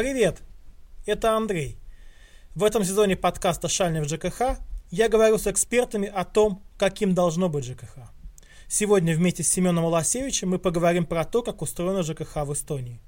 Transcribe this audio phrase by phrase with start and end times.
[0.00, 0.40] Привет!
[1.04, 1.76] Это Андрей.
[2.54, 4.58] В этом сезоне подкаста «Шальный в ЖКХ»
[4.90, 7.98] я говорю с экспертами о том, каким должно быть ЖКХ.
[8.66, 12.98] Сегодня вместе с Семеном Уласевичем мы поговорим про то, как устроено ЖКХ в Эстонии.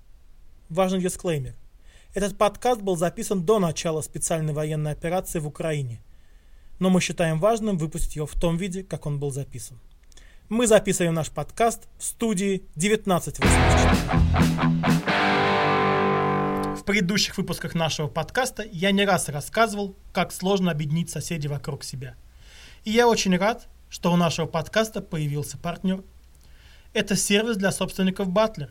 [0.69, 1.55] Важный дисклеймер.
[2.13, 6.03] Этот подкаст был записан до начала специальной военной операции в Украине,
[6.79, 9.81] но мы считаем важным выпустить его в том виде, как он был записан.
[10.51, 15.02] Мы записываем наш подкаст в студии 1984.
[16.83, 22.17] В предыдущих выпусках нашего подкаста я не раз рассказывал, как сложно объединить соседей вокруг себя.
[22.83, 26.03] И я очень рад, что у нашего подкаста появился партнер.
[26.93, 28.71] Это сервис для собственников Butler.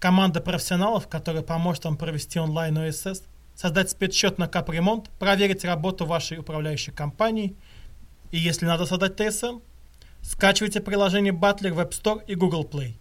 [0.00, 3.24] Команда профессионалов, которая поможет вам провести онлайн ОСС,
[3.54, 7.54] создать спецсчет на капремонт, проверить работу вашей управляющей компании
[8.30, 9.58] и, если надо создать ТСМ,
[10.22, 12.94] скачивайте приложение Butler в App Store и Google Play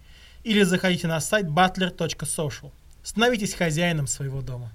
[0.44, 2.74] или заходите на сайт butler.social.
[3.04, 4.72] Становитесь хозяином своего дома.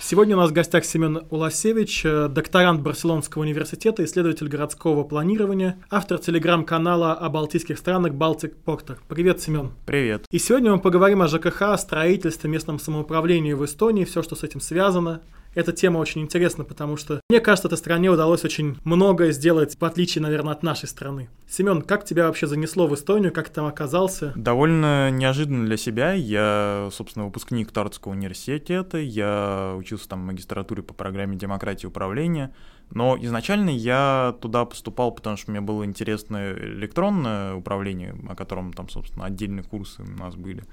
[0.00, 6.18] Сегодня у нас в гостях Семен Уласевич, э, докторант Барселонского университета, исследователь городского планирования, автор
[6.18, 8.98] телеграм-канала о балтийских странах Baltic Porter.
[9.08, 9.70] Привет, Семен.
[9.86, 10.24] Привет.
[10.30, 14.60] И сегодня мы поговорим о ЖКХ, строительстве, местном самоуправлении в Эстонии, все, что с этим
[14.60, 15.20] связано.
[15.54, 19.84] Эта тема очень интересна, потому что, мне кажется, этой стране удалось очень многое сделать, в
[19.84, 21.28] отличие, наверное, от нашей страны.
[21.48, 24.32] Семен, как тебя вообще занесло в Эстонию, как ты там оказался?
[24.36, 26.12] Довольно неожиданно для себя.
[26.12, 32.54] Я, собственно, выпускник Тартского университета, я учился там в магистратуре по программе демократии и управления,
[32.90, 38.88] но изначально я туда поступал, потому что мне было интересно электронное управление, о котором там,
[38.88, 40.64] собственно, отдельные курсы у нас были.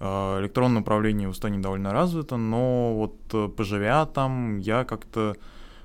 [0.00, 5.36] А, электронное управление в Эстонии довольно развито, но вот э, поживя там, я как-то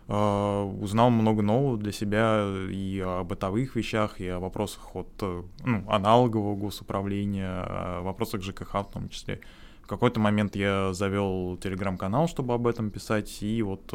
[0.08, 5.44] э, узнал много нового для себя и о бытовых вещах, и о вопросах от э,
[5.64, 9.42] ну, аналогового госуправления, о вопросах ЖКХ в том числе.
[9.84, 13.92] В какой-то момент я завел телеграм-канал, чтобы об этом писать, и вот,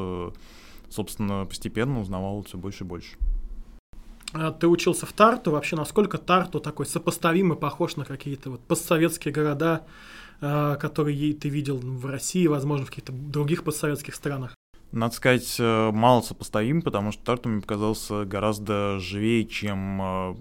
[0.88, 3.16] собственно, постепенно узнавал все больше и больше.
[4.34, 9.32] А ты учился в Тарту, вообще насколько Тарту такой сопоставимый, похож на какие-то вот постсоветские
[9.32, 9.86] города,
[10.80, 14.54] которые ты видел в России, возможно, в каких-то других постсоветских странах?
[14.92, 20.36] Надо сказать, э, мало сопоставим, потому что Тарту мне показался гораздо живее, чем э,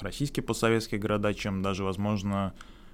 [0.00, 2.52] российские постсоветские города, чем даже, возможно,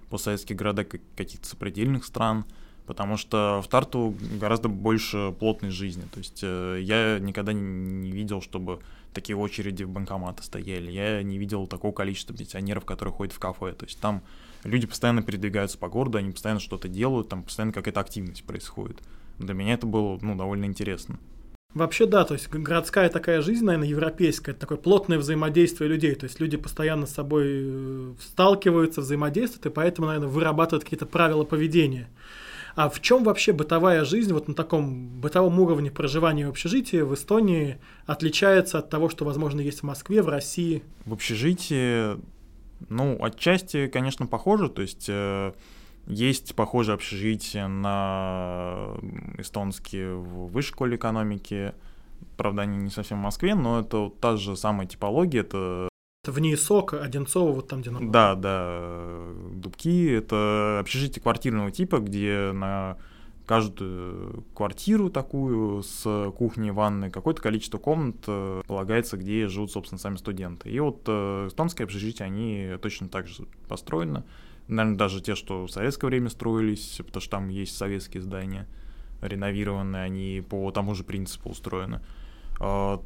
[0.09, 2.45] постсоветские города каких-то сопредельных стран,
[2.87, 6.05] потому что в Тарту гораздо больше плотной жизни.
[6.13, 8.81] То есть э, я никогда не видел, чтобы
[9.13, 10.91] такие очереди в банкоматы стояли.
[10.91, 13.73] Я не видел такого количества пенсионеров, которые ходят в кафе.
[13.73, 14.23] То есть там
[14.65, 18.99] люди постоянно передвигаются по городу, они постоянно что-то делают, там постоянно какая-то активность происходит.
[19.39, 21.19] Для меня это было, ну, довольно интересно.
[21.73, 26.25] Вообще да, то есть городская такая жизнь, наверное, европейская, это такое плотное взаимодействие людей, то
[26.25, 32.09] есть люди постоянно с собой э, сталкиваются, взаимодействуют, и поэтому, наверное, вырабатывают какие-то правила поведения.
[32.75, 37.15] А в чем вообще бытовая жизнь вот на таком бытовом уровне проживания в общежитии в
[37.15, 40.83] Эстонии отличается от того, что, возможно, есть в Москве, в России?
[41.05, 42.17] В общежитии,
[42.89, 45.53] ну, отчасти, конечно, похоже, то есть э,
[46.07, 48.95] есть похожие общежития на
[49.39, 51.75] эстонские в высшей школе экономики,
[52.37, 55.89] правда, они не совсем в Москве, но это та же самая типология, это
[56.23, 57.91] это вне Сока, Одинцова, вот там, где.
[57.99, 59.33] Да, да.
[59.53, 62.99] Дубки— это общежитие квартирного типа, где на
[63.51, 70.19] каждую квартиру такую с кухней, ванной, какое-то количество комнат э, полагается, где живут, собственно, сами
[70.19, 70.71] студенты.
[70.71, 74.23] И вот э, эстонские общежития, они точно так же построены.
[74.69, 78.69] Наверное, даже те, что в советское время строились, потому что там есть советские здания
[79.21, 82.03] реновированные, они по тому же принципу устроены.
[82.61, 83.03] А,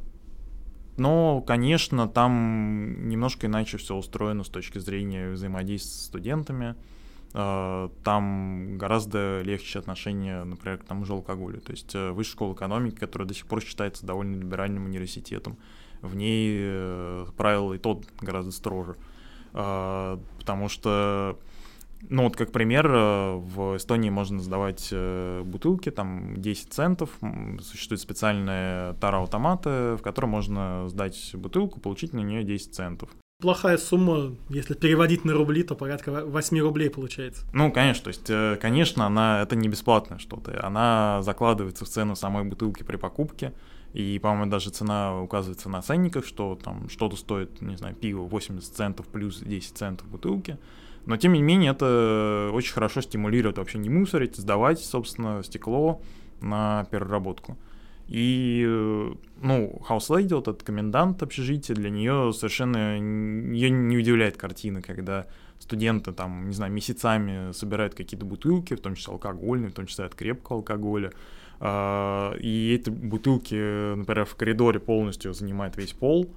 [0.98, 6.74] но, конечно, там немножко иначе все устроено с точки зрения взаимодействия с студентами.
[7.34, 11.60] А, там гораздо легче отношения, например, к тому же алкоголю.
[11.60, 15.58] То есть э, высшая школа экономики, которая до сих пор считается довольно либеральным университетом,
[16.00, 18.96] в ней э, правила и тот гораздо строже.
[19.52, 21.38] Потому что
[22.10, 27.10] ну вот как пример, э, в Эстонии можно сдавать э, бутылки, там 10 центов,
[27.60, 33.10] существуют специальные тара-автоматы, в котором можно сдать бутылку, получить на нее 10 центов.
[33.40, 37.44] Плохая сумма, если переводить на рубли, то порядка 8 рублей получается.
[37.52, 42.14] Ну, конечно, то есть, э, конечно, она, это не бесплатное что-то, она закладывается в цену
[42.14, 43.52] самой бутылки при покупке,
[43.92, 48.72] и, по-моему, даже цена указывается на ценниках, что там что-то стоит, не знаю, пиво 80
[48.72, 50.56] центов плюс 10 центов бутылки,
[51.04, 56.00] но, тем не менее, это очень хорошо стимулирует вообще не мусорить, сдавать, собственно, стекло
[56.40, 57.58] на переработку.
[58.06, 58.64] И,
[59.40, 65.26] ну, House вот этот комендант общежития, для нее совершенно ее не удивляет картина, когда
[65.58, 70.04] студенты там, не знаю, месяцами собирают какие-то бутылки, в том числе алкогольные, в том числе
[70.04, 71.12] от крепкого алкоголя.
[71.60, 76.28] А, и эти бутылки, например, в коридоре полностью занимают весь пол,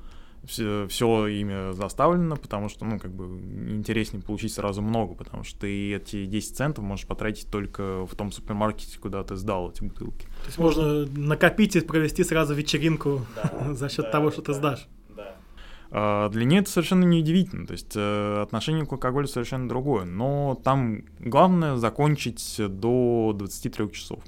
[0.48, 3.26] все, все ими заставлено, потому что, ну, как бы
[3.70, 8.32] интереснее получить сразу много, потому что ты эти 10 центов можешь потратить только в том
[8.32, 10.26] супермаркете, куда ты сдал эти бутылки.
[10.26, 14.46] То есть можно накопить и провести сразу вечеринку да, за счет да, того, что да,
[14.46, 14.88] ты сдашь.
[15.90, 20.04] А, для нее это совершенно не удивительно, то есть э, отношение к алкоголю совершенно другое,
[20.04, 24.20] но там главное закончить до 23 часов.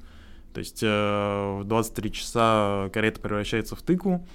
[0.53, 4.25] То есть э, в 23 часа карета превращается в тыкву,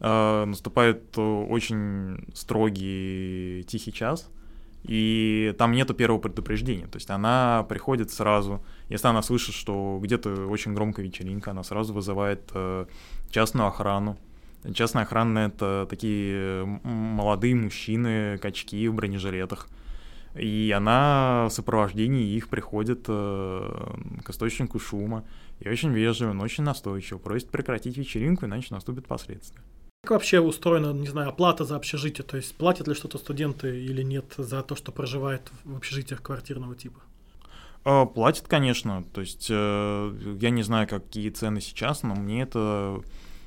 [0.00, 4.30] наступает очень строгий тихий час,
[4.82, 6.86] и там нету первого предупреждения.
[6.86, 11.94] То есть она приходит сразу, если она слышит, что где-то очень громкая вечеринка, она сразу
[11.94, 12.52] вызывает
[13.30, 14.18] частную охрану,
[14.72, 19.68] Частная охрана— это такие молодые мужчины, качки в бронежилетах.
[20.34, 23.94] И она в сопровождении их приходит э,
[24.24, 25.24] к источнику шума.
[25.60, 29.62] И очень вежливо, но очень настойчиво просит прекратить вечеринку, иначе наступит последствия.
[30.04, 32.26] Как вообще устроена, не знаю, оплата за общежитие?
[32.26, 36.74] То есть платят ли что-то студенты или нет за то, что проживают в общежитиях квартирного
[36.74, 37.00] типа?
[37.86, 39.02] Э, платят, конечно.
[39.14, 43.00] То есть э, я не знаю, какие цены сейчас, но мне это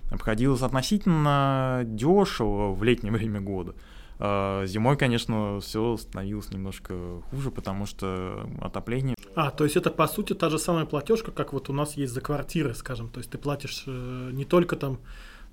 [0.09, 3.75] обходилось относительно дешево в летнее время года.
[4.17, 9.15] А, зимой, конечно, все становилось немножко хуже, потому что отопление.
[9.35, 12.13] А, то есть это по сути та же самая платежка, как вот у нас есть
[12.13, 13.09] за квартиры, скажем.
[13.09, 14.97] То есть ты платишь э, не только там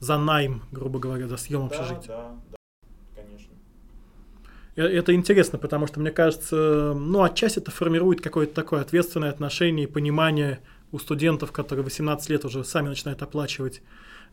[0.04, 2.08] за найм, грубо говоря, за съем да, общежития.
[2.08, 3.52] Да, да, конечно.
[4.76, 9.84] Э, это интересно, потому что, мне кажется, ну, отчасти это формирует какое-то такое ответственное отношение
[9.84, 10.60] и понимание
[10.92, 13.82] у студентов, которые 18 лет уже сами начинают оплачивать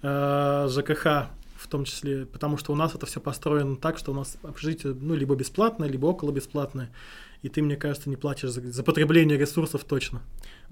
[0.03, 4.15] э, ЖКХ в том числе, потому что у нас это все построено так, что у
[4.15, 6.89] нас общежитие, ну, либо бесплатное, либо около бесплатное,
[7.43, 10.21] и ты, мне кажется, не платишь за, за потребление ресурсов точно.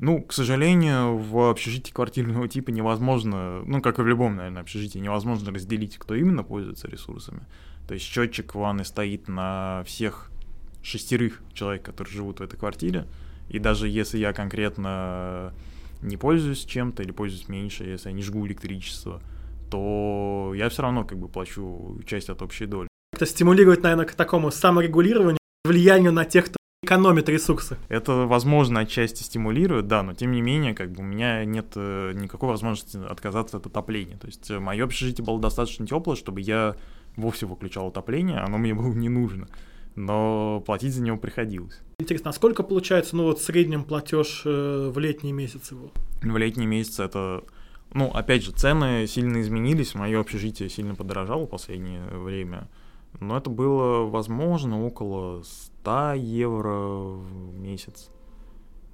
[0.02, 5.00] Ну, к сожалению, в общежитии квартирного типа невозможно, ну, как и в любом, наверное, общежитии,
[5.00, 7.42] невозможно разделить, кто именно пользуется ресурсами.
[7.88, 10.32] То есть счетчик ванны стоит на всех
[10.82, 13.08] шестерых человек, которые живут в этой квартире,
[13.50, 15.54] и даже если я конкретно
[16.02, 19.22] не пользуюсь чем-то или пользуюсь меньше, если я не жгу электричество,
[19.70, 22.88] то я все равно как бы плачу часть от общей доли.
[23.12, 27.78] Это стимулирует, наверное, к такому саморегулированию, влиянию на тех, кто экономит ресурсы.
[27.88, 32.14] Это, возможно, отчасти стимулирует, да, но тем не менее, как бы у меня нет э,
[32.16, 34.18] никакой возможности отказаться от отопления.
[34.18, 36.76] То есть э, мое общежитие было достаточно теплое, чтобы я
[37.16, 39.48] вовсе выключал отопление, оно мне было не нужно
[39.96, 41.82] но платить за него приходилось.
[42.00, 45.92] Интересно, а сколько получается, ну вот в среднем платеж э, в летние месяцы был?
[46.22, 47.44] В летние месяцы это,
[47.94, 52.70] ну, опять же, цены сильно изменились, мое общежитие сильно подорожало в последнее время,
[53.20, 55.44] но это было, возможно, около
[55.82, 58.10] 100 евро в месяц.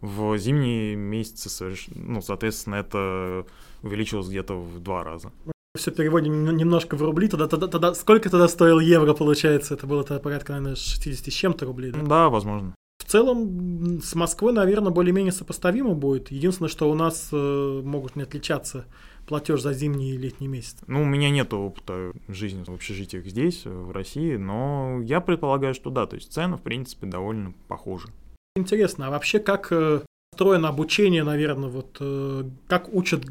[0.02, 3.46] В зимние месяцы, ну, соответственно, это
[3.82, 5.32] увеличилось где-то в два раза
[5.76, 9.74] все переводим немножко в рубли, тогда, тогда, тогда сколько тогда стоил евро, получается?
[9.74, 12.00] Это было тогда порядка, наверное, 60 с чем-то рублей, да?
[12.02, 12.74] Да, возможно.
[12.98, 16.32] В целом, с Москвой, наверное, более-менее сопоставимо будет.
[16.32, 18.86] Единственное, что у нас э, могут не отличаться
[19.26, 20.84] платеж за зимние и летние месяцы.
[20.88, 25.90] Ну, у меня нет опыта жизни в общежитиях здесь, в России, но я предполагаю, что
[25.90, 28.08] да, то есть цены, в принципе, довольно похожи.
[28.56, 30.02] Интересно, а вообще как э,
[30.32, 33.26] устроено обучение, наверное, вот э, как учат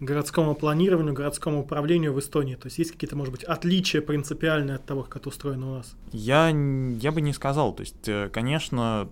[0.00, 2.54] городскому планированию, городскому управлению в Эстонии?
[2.54, 5.94] То есть есть какие-то, может быть, отличия принципиальные от того, как это устроено у нас?
[6.12, 7.74] Я, я бы не сказал.
[7.74, 9.08] То есть, э, конечно,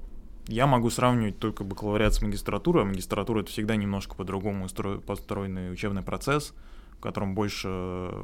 [0.51, 2.85] я могу сравнивать только бакалавриат с магистратурой.
[2.85, 4.67] Магистратура— это всегда немножко по-другому
[5.07, 6.55] построенный учебный процесс,
[6.93, 7.69] в котором больше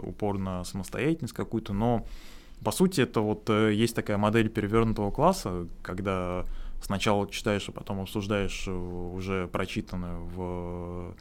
[0.02, 2.06] упор на самостоятельность какую-то, но
[2.64, 6.47] по сути это вот э, есть такая модель перевернутого класса, когда
[6.83, 11.14] сначала читаешь, а потом обсуждаешь э, уже прочитанное в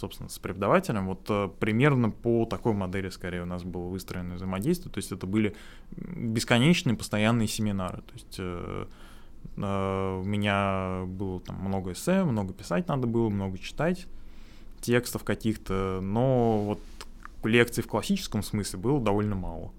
[0.00, 1.06] собственно, с преподавателем.
[1.06, 4.90] Вот э, примерно по такой модели, скорее, у нас было выстроено взаимодействие.
[4.92, 5.54] То есть это были
[5.90, 7.98] бесконечные постоянные семинары.
[7.98, 8.86] То есть э, э,
[9.56, 14.06] у меня было там много эссе, много писать надо было, много читать
[14.80, 16.80] текстов каких-то, но вот
[17.44, 19.72] лекций в классическом смысле было довольно мало.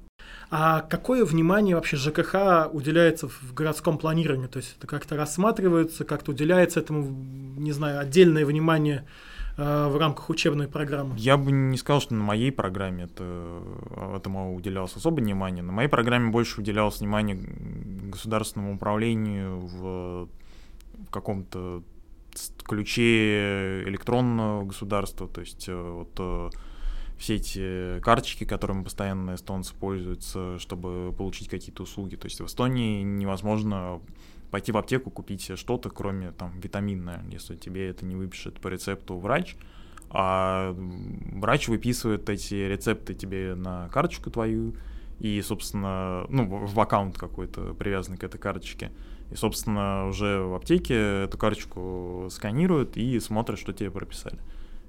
[0.49, 4.47] А какое внимание вообще ЖКХ уделяется в городском планировании?
[4.47, 7.03] То есть это как-то рассматривается, как-то уделяется этому,
[7.57, 9.05] не знаю, отдельное внимание Э,
[9.57, 11.15] в рамках учебной программы?
[11.17, 13.61] Я бы не сказал, что на моей программе это,
[14.15, 15.63] этому уделялось особое внимание.
[15.63, 17.37] На моей программе больше уделялось внимание
[18.11, 20.29] государственному управлению в,
[21.07, 21.83] в каком-то
[22.63, 26.49] ключе электронного государства, то есть э, вот э,
[27.17, 32.15] все эти карточки, которыми постоянно эстонцы пользуются, чтобы получить какие-то услуги.
[32.15, 34.01] То есть в Эстонии невозможно
[34.51, 39.17] пойти в аптеку купить что-то, кроме там витамина, если тебе это не выпишет по рецепту
[39.17, 39.55] врач,
[40.09, 44.75] а врач выписывает эти рецепты тебе на карточку твою,
[45.19, 48.91] и, собственно, ну, в аккаунт какой-то привязанный к этой карточке.
[49.31, 54.39] И, собственно, уже в аптеке эту карточку сканируют и смотрят, что тебе прописали.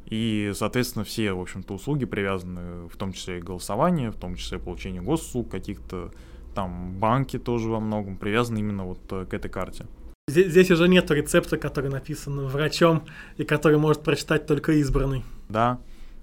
[0.07, 4.59] И, соответственно, все, в общем-то, услуги привязаны, в том числе и голосование, в том числе
[4.59, 6.13] получение госуслуг каких-то,
[6.55, 9.87] там банки тоже во многом привязаны именно вот э, к этой карте.
[10.29, 13.05] Здесь, здесь уже нет рецепта, который написан врачом
[13.37, 15.25] и который может прочитать только избранный.
[15.49, 15.81] Да.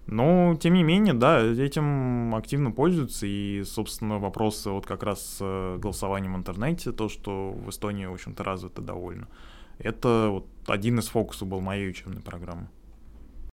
[0.07, 3.27] Но, тем не менее, да, этим активно пользуются.
[3.27, 8.05] И, собственно, вопросы вот как раз с э, голосованием в интернете, то, что в Эстонии,
[8.05, 9.27] в общем-то, развито довольно.
[9.77, 12.69] Это вот один из фокусов был моей учебной программы.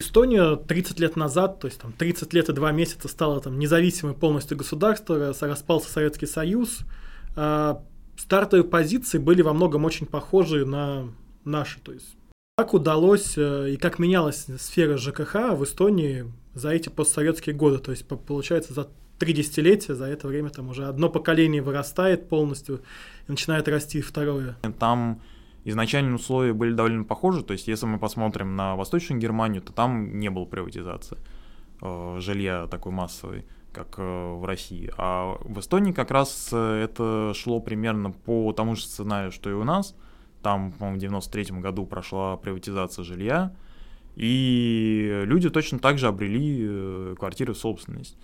[0.02, 4.14] Эстония 30 лет назад, то есть там 30 лет и 2 месяца стала там независимой
[4.14, 6.80] полностью государством, распался Советский Союз.
[7.36, 7.84] А
[8.18, 11.10] стартовые позиции были во многом очень похожи на
[11.44, 11.80] наши.
[11.82, 12.16] То есть
[12.58, 17.78] как удалось э, и как менялась сфера ЖКХ в Эстонии за эти постсоветские годы?
[17.78, 22.82] То есть получается за три десятилетия, за это время там уже одно поколение вырастает полностью
[23.28, 24.58] и начинает расти второе.
[24.80, 25.22] Там
[25.64, 27.44] изначальные условия были довольно похожи.
[27.44, 31.18] То есть, если мы посмотрим на Восточную Германию, то там не было приватизации
[31.82, 34.92] э, жилья такой массовой, как э, в России.
[34.98, 39.54] А в Эстонии как раз э, это шло примерно по тому же сценарию, что и
[39.54, 39.96] у нас.
[40.42, 43.54] Там, по-моему, в 93 году прошла приватизация жилья,
[44.16, 48.18] и люди точно так же обрели квартиры в собственность.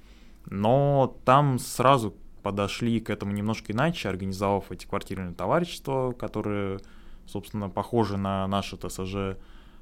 [0.45, 2.15] Но там сразу
[2.45, 6.79] подошли к этому немножко иначе, организовав эти квартирные товарищества, которые
[7.27, 9.37] собственно, похожи на наши ТСЖ.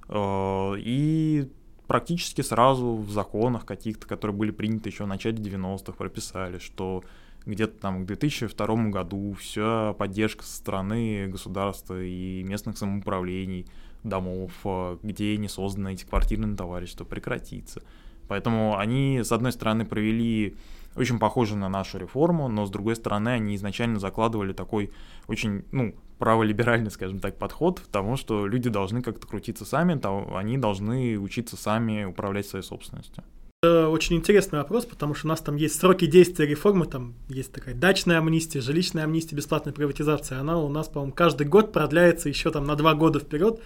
[0.10, 1.50] Э, и
[1.88, 7.04] практически сразу в законах каких-то, которые были приняты еще в начале 90-х, прописали, что
[7.46, 13.68] где-то там к 2002 году вся поддержка со стороны государства и местных самоуправлений,
[14.04, 17.82] домов, э, где не созданы эти квартирные товарищества, прекратится.
[18.28, 20.56] Поэтому они, с одной стороны, провели
[20.96, 24.92] очень похожую на нашу реформу, но с другой стороны, они изначально закладывали такой
[25.28, 30.36] очень, ну, праволиберальный, скажем так, подход к тому, что люди должны как-то крутиться сами, то
[30.36, 33.24] они должны учиться сами управлять своей собственностью.
[33.62, 37.54] Это очень интересный вопрос, потому что у нас там есть сроки действия реформы, там есть
[37.54, 40.40] такая дачная амнистия, жилищная амнистия, бесплатная приватизация.
[40.40, 43.62] Она у нас, по-моему, каждый год продляется еще там на два года вперед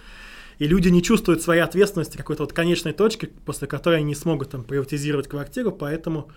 [0.58, 4.50] и люди не чувствуют своей ответственности какой-то вот конечной точки, после которой они не смогут
[4.50, 6.30] там приватизировать квартиру, поэтому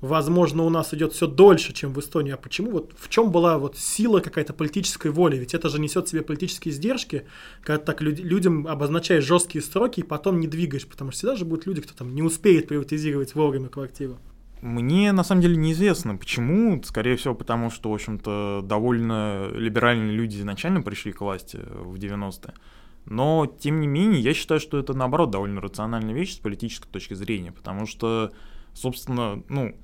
[0.00, 2.32] возможно, у нас идет все дольше, чем в Эстонии.
[2.32, 2.70] А почему?
[2.70, 5.36] Вот в чем была вот сила какая-то политической воли?
[5.36, 7.26] Ведь это же несет в себе политические издержки,
[7.62, 11.44] когда так люд, людям обозначаешь жесткие сроки и потом не двигаешь, потому что всегда же
[11.44, 14.18] будут люди, кто там не успеет приватизировать вовремя квартиру.
[14.62, 16.82] Мне на самом деле неизвестно, почему.
[16.82, 22.54] Скорее всего, потому что, в общем-то, довольно либеральные люди изначально пришли к власти в 90-е.
[23.04, 27.14] Но, тем не менее, я считаю, что это, наоборот, довольно рациональная вещь с политической точки
[27.14, 28.32] зрения, потому что,
[28.72, 29.76] собственно, ну,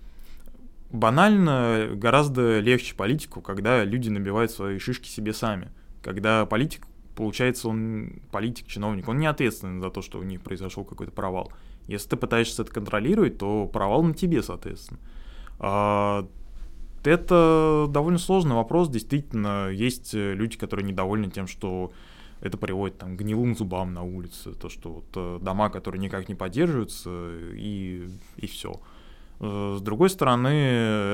[0.92, 5.70] банально гораздо легче политику, когда люди набивают свои шишки себе сами.
[6.02, 10.84] Когда политик, получается, он политик, чиновник, он не ответственен за то, что у них произошел
[10.84, 11.52] какой-то провал.
[11.88, 15.00] Если ты пытаешься это контролировать, то провал на тебе, соответственно.
[15.58, 16.28] А,
[17.04, 18.88] это довольно сложный вопрос.
[18.88, 21.92] Действительно, есть люди, которые недовольны тем, что
[22.40, 26.28] это приводит там, к гнилым зубам на улице, то, что вот, э, дома, которые никак
[26.28, 27.10] не поддерживаются,
[27.54, 28.80] и, и все.
[29.42, 30.48] Э, с другой стороны,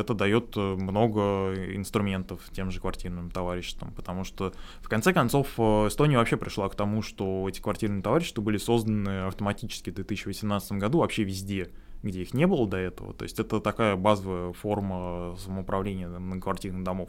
[0.01, 5.89] это дает э, много инструментов тем же квартирным товариществам, потому что, в конце концов, э,
[5.89, 10.99] Эстония вообще пришла к тому, что эти квартирные товарищества были созданы автоматически в 2018 году
[10.99, 11.71] вообще везде,
[12.03, 13.15] где их не было до этого.
[13.15, 17.09] То есть это такая базовая форма самоуправления многоквартирных домов.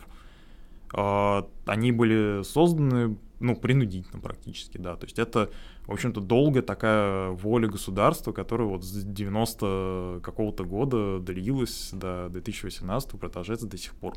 [0.93, 4.95] А, они были созданы ну, принудительно практически, да.
[4.95, 5.49] То есть это,
[5.85, 13.11] в общем-то, долгая такая воля государства, которая вот с 90 какого-то года длилась до 2018
[13.11, 14.15] продолжается до сих пор.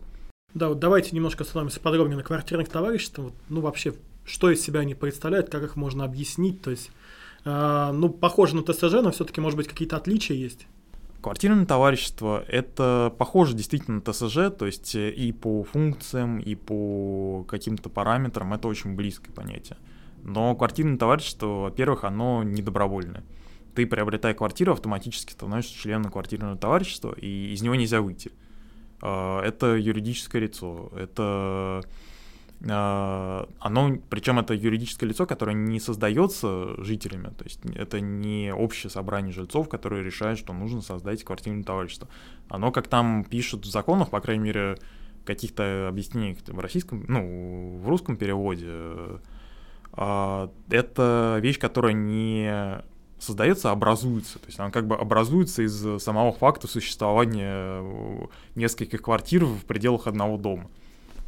[0.55, 3.27] Да, вот давайте немножко остановимся подробнее на квартирных товариществах.
[3.27, 6.91] Вот, ну, вообще, что из себя они представляют, как их можно объяснить, то есть,
[7.45, 10.67] э, ну, похоже на ТСЖ, но все-таки, может быть, какие-то отличия есть?
[11.23, 17.45] Квартирное товарищество— это похоже действительно на ТСЖ, то есть э, и по функциям, и по
[17.47, 19.79] каким-то параметрам это очень близкое понятие.
[20.25, 23.23] Но квартирное товарищество, во-первых, оно не добровольное.
[23.77, 28.33] Ты, приобретая квартиру, автоматически становишься членом квартирного товарищества, и из него нельзя выйти.
[29.01, 31.83] А, это юридическое лицо, это
[32.65, 39.33] оно, причем это юридическое лицо, которое не создается жителями, то есть это не общее собрание
[39.33, 42.09] жильцов, которое решает, что нужно создать квартирное товарищество.
[42.49, 44.77] Оно, как там пишут в законах, по крайней мере,
[45.25, 48.71] каких-то объяснений в российском, ну, в русском переводе,
[49.97, 52.83] э, это вещь, которая не
[53.19, 54.39] создается, а образуется.
[54.39, 60.37] То есть она как бы образуется из самого факта существования нескольких квартир в пределах одного
[60.37, 60.71] дома.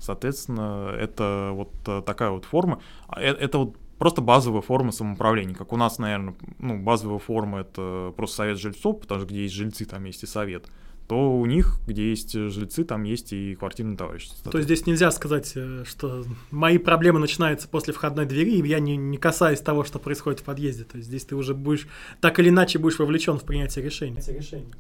[0.04, 2.80] Соответственно, это вот такая вот форма.
[3.08, 5.54] А, это вот просто базовая форма самоуправления.
[5.54, 9.54] Как у нас, наверное, ну, базовая форма это просто совет жильцов, потому что где есть
[9.54, 10.68] жильцы, там есть и совет
[11.06, 14.50] то у них, где есть жильцы, там есть и квартирное товарищество.
[14.50, 18.80] То есть здесь нельзя сказать, э, что мои проблемы начинаются после входной двери, и я
[18.80, 20.84] не, не касаюсь того, что происходит в подъезде.
[20.84, 21.86] То есть здесь ты уже будешь,
[22.20, 24.14] так или иначе, будешь вовлечен в принятие решений.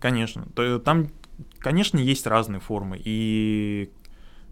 [0.00, 0.46] Конечно.
[0.54, 1.10] То, там,
[1.58, 3.00] конечно, есть разные формы.
[3.04, 4.03] И Э,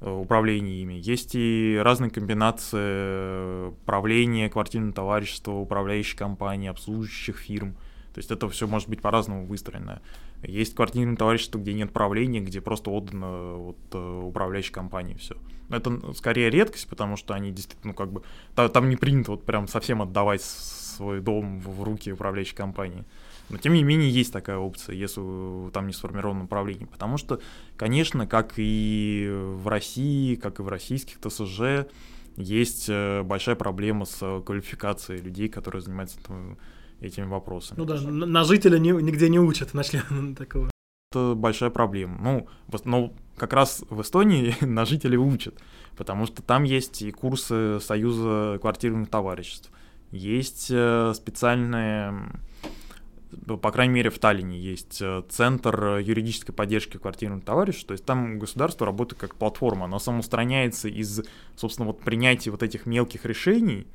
[0.04, 0.94] управления ими.
[0.94, 7.74] Есть и разные комбинации э, правления квартирного товарищества, управляющей компании, обслуживающих фирм.
[8.14, 10.02] То есть это все может быть по-разному выстроено.
[10.42, 15.36] Есть квартирное товарищество, где нет правления, где просто отдано вот, э, управляющей компании все.
[15.70, 18.22] Это скорее редкость, потому что они действительно, ну, как бы,
[18.54, 23.04] там, там не принято вот прям совсем отдавать свой дом в руки управляющей компании.
[23.52, 26.86] Но тем не менее есть такая опция, если там не сформировано управление.
[26.86, 27.40] Потому что,
[27.76, 31.86] конечно, как и в России, как и в российских ТСЖ,
[32.36, 36.18] есть э, большая проблема с квалификацией людей, которые занимаются
[37.02, 37.78] этими вопросами.
[37.78, 40.00] Ну да, на жителя нигде не учат, нашли
[40.36, 40.70] такого.
[41.10, 42.18] Это большая проблема.
[42.22, 42.48] Ну,
[42.84, 45.60] но как раз в Эстонии на жителей учат,
[45.94, 49.70] потому что там есть и курсы Союза квартирных товариществ,
[50.10, 52.14] есть э, специальные
[53.60, 58.38] по крайней мере, в Таллине есть э, центр юридической поддержки квартирных товариществ, то есть там
[58.38, 61.22] государство работает как платформа, оно самоустраняется из,
[61.56, 63.86] собственно, вот принятия вот этих мелких решений,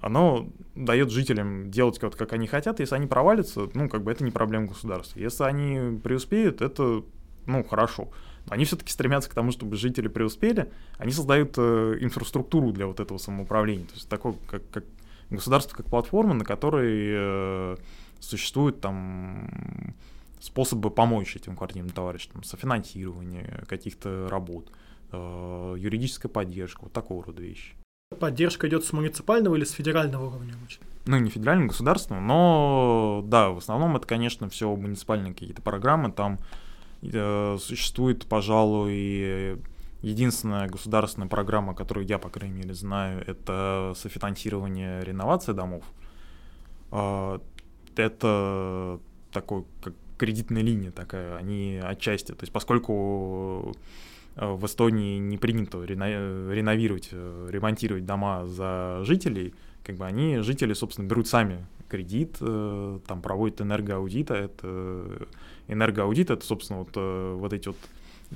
[0.00, 4.24] оно дает жителям делать вот как они хотят, если они провалятся, ну, как бы это
[4.24, 5.18] не проблема государства.
[5.18, 7.02] Если они преуспеют, это,
[7.46, 8.10] ну, хорошо.
[8.48, 13.18] Они все-таки стремятся к тому, чтобы жители преуспели, они создают э, инфраструктуру для вот этого
[13.18, 14.84] самоуправления, то есть такое, как, как
[15.30, 17.76] государство как платформа, на которой э,
[18.24, 19.94] существуют там
[20.40, 24.70] способы помочь этим квартирным товарищам, софинансирование каких-то работ,
[25.12, 27.74] э, юридическая поддержка, вот такого рода вещи.
[28.18, 30.54] Поддержка идет с муниципального или с федерального уровня
[31.06, 36.12] Ну, не федерального, государственного, но да, в основном это, конечно, все муниципальные какие-то программы.
[36.12, 36.38] Там
[37.02, 39.58] э, существует, пожалуй,
[40.02, 45.84] единственная государственная программа, которую я, по крайней мере, знаю, это софинансирование реновации домов.
[46.92, 47.38] Э,
[47.98, 49.00] это
[49.32, 52.32] такой, как кредитная линия такая, они отчасти.
[52.32, 53.74] То есть поскольку
[54.36, 59.54] э, в Эстонии не принято реновировать, э, ремонтировать дома за жителей,
[59.84, 65.26] как бы они, жители, собственно, берут сами кредит, э, там проводят энергоаудит, а это
[65.68, 67.76] энергоаудит, это, собственно, вот, вот эти вот,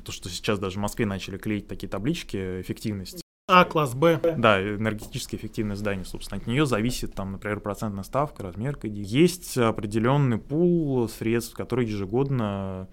[0.04, 3.22] то, что сейчас даже в Москве начали клеить такие таблички эффективности.
[3.50, 4.20] А, класс Б.
[4.36, 6.38] Да, энергетически эффективное здание, собственно.
[6.38, 9.08] От нее зависит, там, например, процентная ставка, размер кредита.
[9.08, 12.88] Есть определенный пул средств, которые ежегодно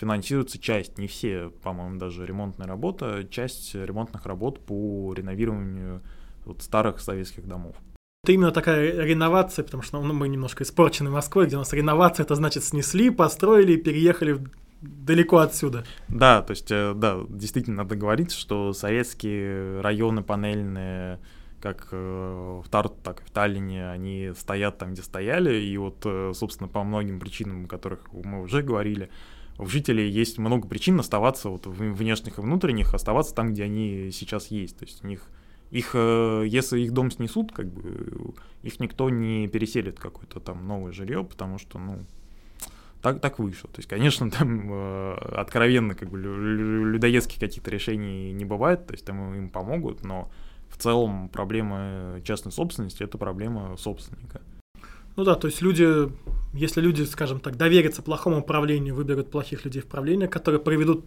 [0.00, 6.02] финансируется часть, не все, по-моему, даже ремонтная работа, часть ремонтных работ по реновированию
[6.46, 7.76] вот старых советских домов.
[8.24, 12.24] Это именно такая реновация, потому что ну, мы немножко испорчены Москвой, где у нас реновация,
[12.24, 15.84] это значит снесли, построили, переехали в далеко отсюда.
[16.08, 21.18] Да, то есть, э, да, действительно надо говорить, что советские районы панельные,
[21.60, 26.02] как э, в Тарту, так и в Таллине, они стоят там, где стояли, и вот,
[26.04, 29.10] э, собственно, по многим причинам, о которых мы уже говорили,
[29.58, 34.52] у жителей есть много причин оставаться вот внешних и внутренних, оставаться там, где они сейчас
[34.52, 34.78] есть.
[34.78, 35.28] То есть у них
[35.72, 40.92] их, если их дом снесут, как бы их никто не переселит в какое-то там новое
[40.92, 42.06] жилье, потому что, ну,
[43.02, 43.70] так, так вышло.
[43.70, 49.04] То есть, конечно, там э, откровенно как бы людоедских каких-то решений не бывает, то есть
[49.04, 50.30] там им помогут, но
[50.68, 54.40] в целом проблема частной собственности— это проблема собственника.
[55.16, 56.12] Ну да, то есть люди,
[56.52, 61.04] если люди, скажем так, доверятся плохому управлению, выберут плохих людей в правление, которые приведут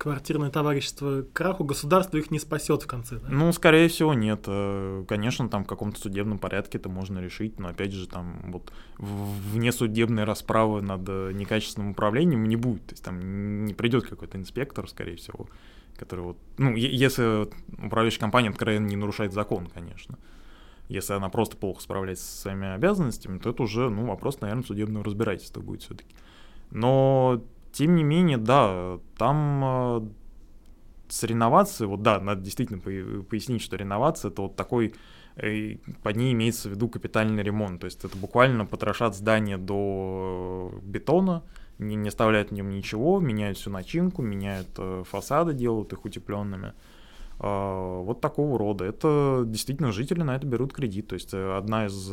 [0.00, 3.16] квартирное товарищество краху, государство их не спасет в конце.
[3.16, 3.28] Да?
[3.28, 4.44] Ну, скорее всего, нет.
[4.46, 8.72] Э, конечно, там в каком-то судебном порядке это можно решить, но опять же, там вот
[8.96, 12.86] внесудебной расправы над э, некачественным управлением не будет.
[12.86, 15.50] То есть там не придет какой-то инспектор, скорее всего,
[15.98, 17.50] который вот, ну, если
[17.84, 20.18] управляющая компания откровенно не нарушает закон, конечно.
[20.88, 25.04] Если она просто плохо справляется со своими обязанностями, то это уже, ну, вопрос, наверное, судебного
[25.04, 26.14] разбирательства будет все-таки.
[26.70, 30.08] Но тем не менее, да, там э,
[31.08, 34.94] с реновацией, вот да, надо действительно пояснить, что реновация это вот такой,
[35.36, 40.72] э, под ней имеется в виду капитальный ремонт, то есть это буквально потрошат здание до
[40.82, 41.42] бетона,
[41.78, 46.74] не, не оставляют в нем ничего, меняют всю начинку, меняют э, фасады, делают их утепленными.
[47.38, 48.84] Э, вот такого рода.
[48.84, 51.08] Это действительно жители на это берут кредит.
[51.08, 52.10] То есть э, одна из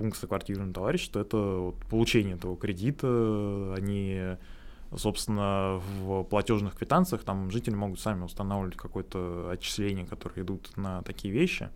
[0.00, 3.74] функций квартирного товарищества это вот, получение этого кредита.
[3.76, 4.36] Они
[4.96, 11.32] собственно, в платежных квитанциях там жители могут сами устанавливать какое-то отчисление, которые идут на такие
[11.32, 11.68] вещи.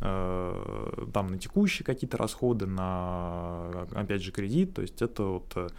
[0.00, 4.74] Э, там на текущие какие-то расходы, на, опять же, кредит.
[4.74, 5.72] То есть это вот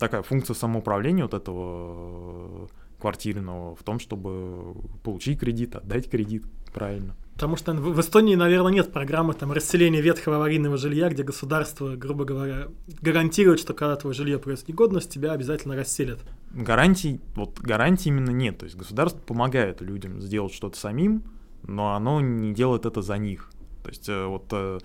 [0.00, 2.68] такая функция самоуправления вот этого
[2.98, 7.14] квартирного в том, чтобы получить кредит, отдать кредит правильно.
[7.42, 12.24] Потому что в Эстонии, наверное, нет программы там расселения ветхого аварийного жилья, где государство, грубо
[12.24, 12.68] говоря,
[13.00, 16.20] гарантирует, что когда твое жилье придет негодность, тебя обязательно расселят.
[16.52, 18.58] Гарантий, вот гарантий именно нет.
[18.58, 21.24] То есть государство помогает людям сделать что-то самим,
[21.66, 23.50] но оно не делает это за них.
[23.82, 24.78] То есть э, вот э,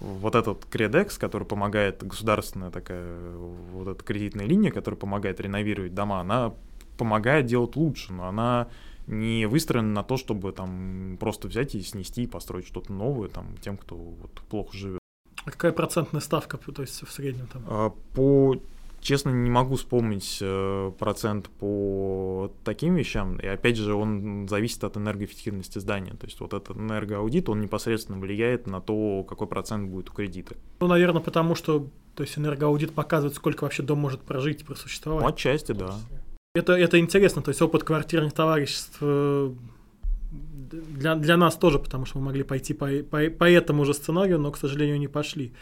[0.00, 6.18] вот этот кредекс, который помогает, государственная такая вот эта кредитная линия, которая помогает реновировать дома,
[6.18, 6.54] она
[6.98, 8.66] помогает делать лучше, но она
[9.10, 13.56] не выстроена на то, чтобы там просто взять и снести и построить что-то новое там
[13.60, 15.00] тем, кто вот плохо живет.
[15.44, 17.64] А какая процентная ставка, то есть в среднем там?
[17.66, 18.56] А, по
[19.00, 23.38] честно, не могу вспомнить э, процент по таким вещам.
[23.38, 26.12] И опять же, он зависит от энергоэффективности здания.
[26.12, 30.54] То есть вот этот энергоаудит, он непосредственно влияет на то, какой процент будет у кредита.
[30.80, 35.24] Ну, наверное, потому что то есть энергоаудит показывает, сколько вообще дом может прожить и просуществовать.
[35.24, 35.94] Ну, отчасти, да.
[36.56, 39.52] Это, это интересно, то есть опыт квартирных товариществ э,
[40.72, 44.40] для, для нас тоже, потому что мы могли пойти по, по, по этому же сценарию,
[44.40, 45.52] но, к сожалению, не пошли.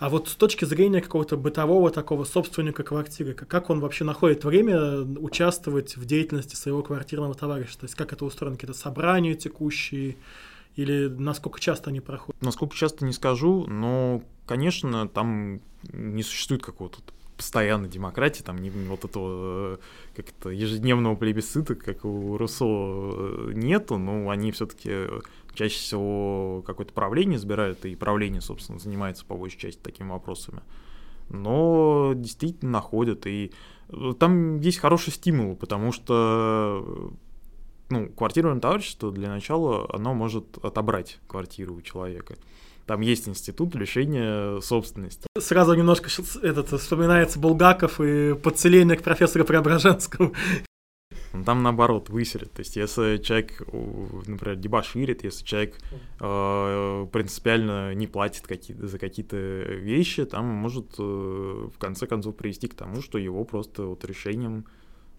[0.00, 5.02] А вот с точки зрения какого-то бытового такого собственника квартиры, как он вообще находит время
[5.02, 7.78] участвовать в деятельности своего квартирного товарища?
[7.78, 8.56] То есть как это устроено?
[8.56, 10.16] Какие-то собрания текущие?
[10.74, 12.42] Или насколько часто они проходят?
[12.42, 15.60] Насколько часто не скажу, но, конечно, там
[15.92, 16.98] не существует какого-то
[17.36, 19.76] постоянной демократии, там не вот этого э,
[20.16, 25.06] как-то ежедневного плебисцита, как у Руссо, э, нету, но они все-таки
[25.54, 30.60] чаще всего какое-то правление избирают, и правление, собственно, занимается по большей части такими вопросами.
[31.28, 33.52] Но действительно находят, и
[33.88, 37.12] э, там есть хороший стимул, потому что
[37.88, 42.36] ну, квартирное товарищество для начала, оно может отобрать квартиру у человека.
[42.86, 45.26] Там есть институт лишения собственности.
[45.38, 46.08] Сразу немножко
[46.42, 50.32] этот, вспоминается Булгаков и подселение к профессору Преображенскому.
[51.44, 52.52] Там наоборот выселят.
[52.52, 53.60] То есть, если человек,
[54.26, 55.78] например, дебаширит, если человек
[56.20, 62.68] э, принципиально не платит какие за какие-то вещи, там может э, в конце концов привести
[62.68, 64.66] к тому, что его просто вот решением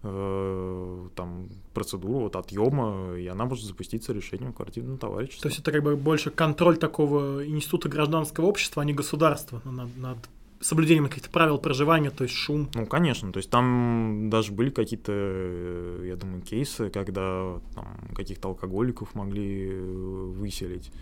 [0.04, 5.42] Э, там процедуру вот отъема, и она может запуститься решением квартирного товарищества.
[5.42, 9.96] То есть это как бы больше контроль такого института гражданского общества, а не государства над,
[9.96, 10.18] над
[10.60, 12.68] соблюдением каких-то правил проживания, то есть шум.
[12.74, 18.48] Ну, конечно, то есть там даже были какие-то, э, я думаю, кейсы, когда там каких-то
[18.48, 20.92] алкоголиков могли э, выселить.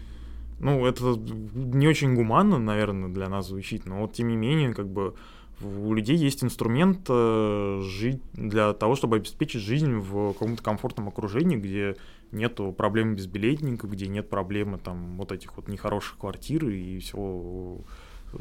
[0.59, 1.17] Ну, это
[1.55, 5.15] не очень гуманно, наверное, для нас звучит, но вот тем не менее, как бы
[5.61, 11.57] у людей есть инструмент э, жить для того, чтобы обеспечить жизнь в каком-то комфортном окружении,
[11.57, 11.97] где
[12.31, 17.81] нету проблем безбилетников, где нет проблемы там вот этих вот нехороших квартир и всего
[18.35, 18.39] э,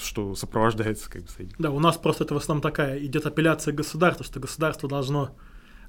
[0.00, 1.54] что сопровождается как бы с этим.
[1.58, 5.36] Да, у нас просто это в основном такая идет апелляция государства, что государство должно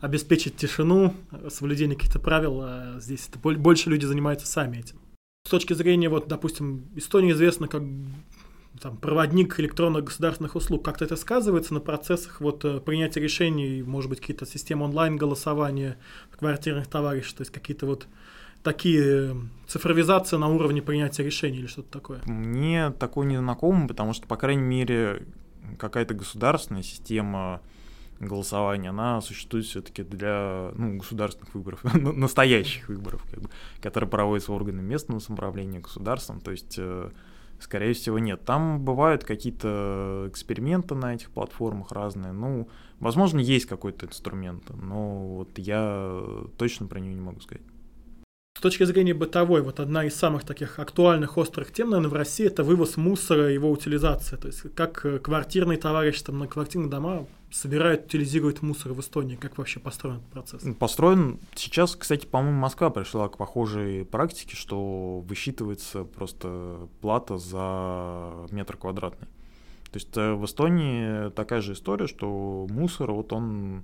[0.02, 1.14] обеспечить тишину,
[1.50, 4.98] соблюдение каких-то правил, а здесь это больше люди занимаются сами этим.
[5.46, 7.84] С точки зрения, вот, допустим, Эстония известна как
[8.82, 14.10] там, проводник электронных государственных услуг, как-то это сказывается на процессах вот, э, принятия решений, может
[14.10, 15.98] быть, какие-то системы онлайн-голосования
[16.38, 18.08] квартирных товариществ, то есть какие-то вот
[18.64, 19.36] такие
[19.68, 22.22] цифровизации на уровне принятия решений или что-то такое?
[22.26, 25.26] Мне такое не знакомо, потому что, по крайней мере,
[25.78, 27.62] какая-то государственная система
[28.20, 33.50] голосования, она существует все-таки для ну, государственных выборов, настоящих выборов, как бы,
[33.82, 36.42] которые проводятся органами местного самоуправления государством.
[36.42, 37.10] То есть э,
[37.60, 38.46] Скорее всего, нет.
[38.46, 42.32] Там бывают какие-то эксперименты на этих платформах разные.
[42.32, 42.70] Ну,
[43.00, 46.22] возможно, есть какой-то инструмент, но вот я
[46.58, 47.64] точно про него не могу сказать.
[48.58, 52.46] С точки зрения бытовой, вот одна из самых таких актуальных, острых тем, наверное, в России
[52.46, 54.38] это вывоз мусора и его утилизация.
[54.38, 59.36] То есть как квартирные товарищи, там, на квартирные дома собирают, утилизируют мусор в Эстонии.
[59.36, 60.76] Как вообще построен этот процесс?
[60.78, 61.40] Построен.
[61.56, 69.28] Сейчас, кстати, по-моему, Москва пришла к похожей практике, что высчитывается просто плата за метр квадратный.
[69.92, 73.84] То есть э, в Эстонии такая же история, что мусор, вот он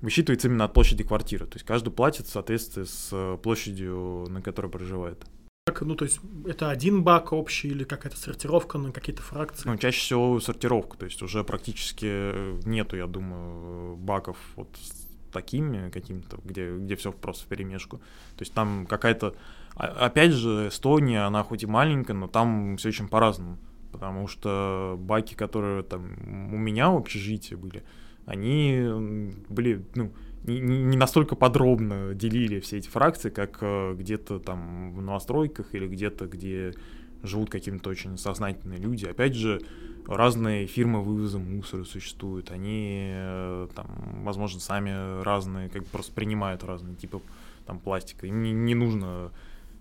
[0.00, 1.46] высчитывается именно от площади квартиры.
[1.46, 5.24] То есть каждый платит в соответствии с э, площадью, на которой проживает.
[5.70, 9.68] Как, ну, то есть это один бак общий или какая-то сортировка на какие-то фракции?
[9.68, 15.88] Ну, чаще всего сортировка, то есть уже практически нету, я думаю, баков вот с такими
[15.90, 17.98] какими-то, где, где все просто в перемешку.
[17.98, 19.36] То есть там какая-то...
[19.76, 23.56] Опять же, Эстония, она хоть и маленькая, но там все очень по-разному.
[23.92, 27.84] Потому что баки, которые там у меня в общежитии были,
[28.26, 30.12] они были, ну,
[30.44, 36.26] не, настолько подробно делили все эти фракции, как э, где-то там в новостройках или где-то,
[36.26, 36.74] где
[37.22, 39.04] живут какие-то очень сознательные люди.
[39.04, 39.60] Опять же,
[40.06, 42.50] разные фирмы вывоза мусора существуют.
[42.50, 43.86] Они э, там,
[44.24, 47.20] возможно, сами разные, как бы просто принимают разные типы
[47.66, 48.26] там пластика.
[48.26, 49.32] Им не, не нужно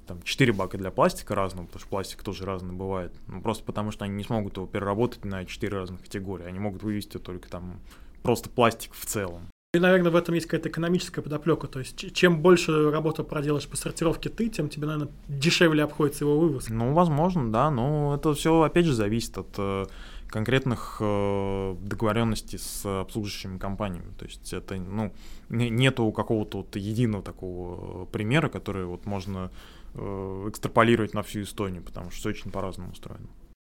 [0.07, 3.13] там 4 бака для пластика разного, потому что пластик тоже разный бывает.
[3.27, 6.45] Ну, просто потому что они не смогут его переработать на 4 разных категории.
[6.45, 7.79] Они могут вывести только там
[8.23, 9.47] просто пластик в целом.
[9.75, 11.67] И, наверное, в этом есть какая-то экономическая подоплека.
[11.67, 16.39] То есть, чем больше работы проделаешь по сортировке ты, тем тебе, наверное, дешевле обходится его
[16.39, 16.69] вывоз.
[16.69, 17.69] Ну, возможно, да.
[17.69, 19.85] Но это все, опять же, зависит от э,
[20.27, 24.11] конкретных э, договоренностей с обслуживающими компаниями.
[24.17, 25.13] То есть это, ну,
[25.49, 29.51] нету какого-то вот единого такого примера, который вот можно
[29.93, 33.27] э, экстраполировать на всю Эстонию, потому что все очень по-разному устроено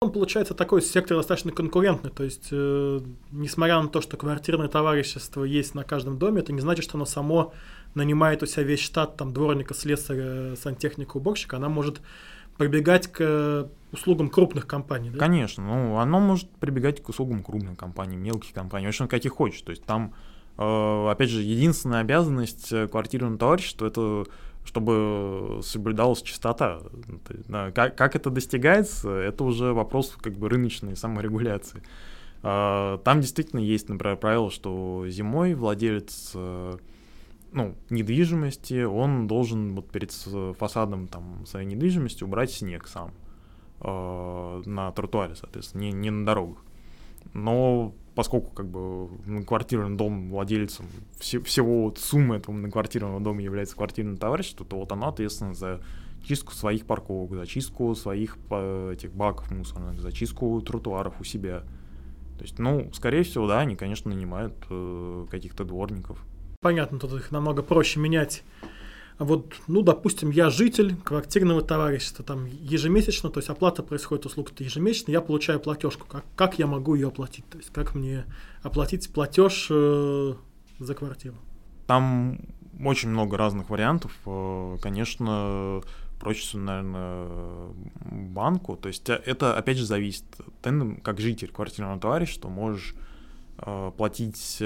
[0.05, 2.99] он получается такой сектор достаточно конкурентный, то есть, э,
[3.31, 7.05] несмотря на то, что квартирное товарищество есть на каждом доме, это не значит, что оно
[7.05, 7.53] само
[7.95, 12.01] нанимает у себя весь штат там дворника, слесаря, сантехника, уборщика, она может
[12.57, 15.19] прибегать к услугам крупных компаний, да?
[15.19, 19.65] Конечно, ну, оно может прибегать к услугам крупных компаний, мелких компаний, в общем, каких хочет,
[19.65, 20.13] то есть там,
[20.57, 24.25] э, опять же, единственная обязанность э, квартирного товарищества— это
[24.65, 26.81] чтобы соблюдалась чистота.
[27.73, 31.81] Как, как это достигается, это уже вопрос как бы рыночной саморегуляции.
[32.41, 36.77] А, там действительно есть, например, правило, что зимой владелец э,
[37.51, 43.11] ну, недвижимости, он должен вот перед фасадом там, своей недвижимости убрать снег сам
[43.81, 46.57] э, на тротуаре, соответственно, не, не на дорогах.
[47.33, 50.85] Но поскольку как бы многоквартирный дом владельцем
[51.19, 55.81] все, всего вот суммы этого многоквартирного дома является квартирным товариществом, то вот оно ответственно за
[56.25, 61.63] чистку своих парковок, за чистку своих этих баков мусорных, за чистку тротуаров у себя.
[62.37, 66.21] То есть, ну, скорее всего, да, они, конечно, нанимают э, каких-то дворников.
[66.61, 68.43] Понятно, тут их намного проще менять
[69.17, 75.11] вот, ну, допустим, я житель квартирного товарищества, там ежемесячно, то есть оплата происходит услуг-то ежемесячно,
[75.11, 76.05] я получаю платежку.
[76.07, 77.45] Как, как я могу ее оплатить?
[77.49, 78.25] То есть как мне
[78.61, 80.33] оплатить платеж э,
[80.79, 81.35] за квартиру?
[81.87, 82.39] Там
[82.83, 84.11] очень много разных вариантов.
[84.25, 85.81] Э, конечно,
[86.19, 87.69] проще, наверное,
[88.11, 88.75] банку.
[88.75, 90.25] То есть э, это, опять же, зависит.
[90.61, 92.95] Ты, как житель квартирного товарищества, можешь
[93.59, 94.57] э, платить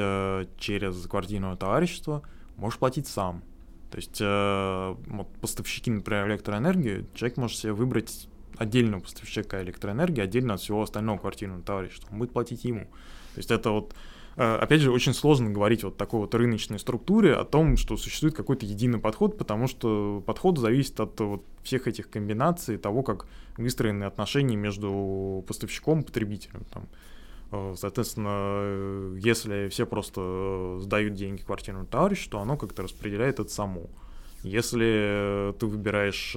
[0.58, 2.24] через квартирное товарищество,
[2.58, 3.44] можешь платить сам.
[3.92, 10.56] То есть э, вот поставщики, например, электроэнергии, человек может себе выбрать отдельного поставщика электроэнергии, отдельно
[10.56, 12.10] от всего остального квартирного товарищества.
[12.12, 12.82] Он будет платить ему.
[13.34, 13.96] То есть это вот,
[14.36, 18.36] э, опять же, очень сложно говорить вот такой вот рыночной структуре о том, что существует
[18.36, 24.04] какой-то единый подход, потому что подход зависит от вот всех этих комбинаций, того, как выстроены
[24.04, 26.66] отношения между поставщиком и потребителем.
[26.72, 26.88] Там,
[27.76, 33.50] соответственно, э, если все просто э, сдают деньги квартирному товарищу, то оно как-то распределяет это
[33.50, 33.90] само.
[34.42, 36.32] Если ты выбираешь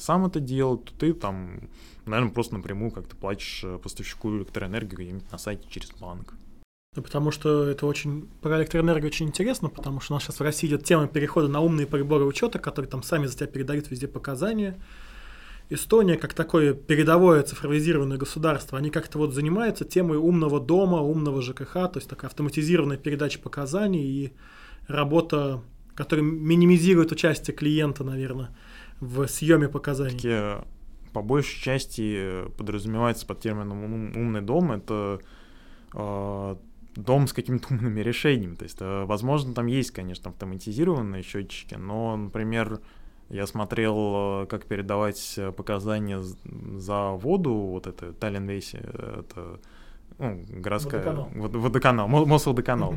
[0.00, 1.68] сам это делать, то ты там,
[2.06, 6.32] наверное, просто напрямую как-то платишь поставщику электроэнергии где-нибудь на сайте через банк.
[6.96, 10.42] Ну, потому что это очень про электроэнергию очень интересно, потому что у нас сейчас в
[10.42, 14.08] России идет тема перехода на умные приборы учета, которые там сами за тебя передают везде
[14.08, 14.80] показания.
[15.70, 21.72] Эстония, как такое передовое цифровизированное государство, они как-то вот занимаются темой умного дома, умного ЖКХ,
[21.72, 24.32] то есть такая автоматизированная передача показаний и
[24.86, 25.62] работа,
[25.94, 28.56] которая минимизирует участие клиента, наверное,
[29.00, 30.12] в съеме показаний.
[30.12, 30.64] Такие,
[31.12, 35.20] по большей части подразумевается под термином умный дом, это
[35.92, 36.56] э,
[36.96, 38.54] дом с какими-то умными решениями.
[38.54, 42.80] То есть, э, возможно, там есть, конечно, автоматизированные счетчики, но, например,
[43.30, 49.60] я смотрел, э, как передавать э, показания за воду, вот это Таллинвейси, это
[50.18, 51.00] ну, городская...
[51.00, 51.28] Водоканал.
[51.34, 52.94] Водоканал, Мосводоканал.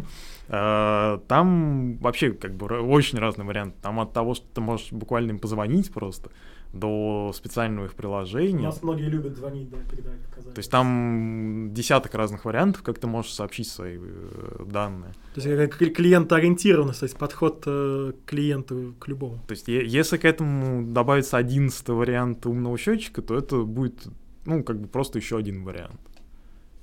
[0.47, 3.75] Э, там вообще как бы очень разный вариант.
[3.81, 6.31] Там от того, что ты можешь буквально им позвонить просто,
[6.73, 8.61] до специального их приложения.
[8.61, 10.53] У нас многие любят звонить, да, передавать показания.
[10.53, 15.11] То есть там десяток разных вариантов, как ты можешь сообщить свои э, данные.
[15.35, 19.39] То есть клиентоориентированность, то есть подход э, к клиенту к любому.
[19.47, 24.07] То есть если к этому добавится одиннадцатый вариант умного счетчика, то это будет,
[24.45, 25.99] ну, как бы просто еще один вариант.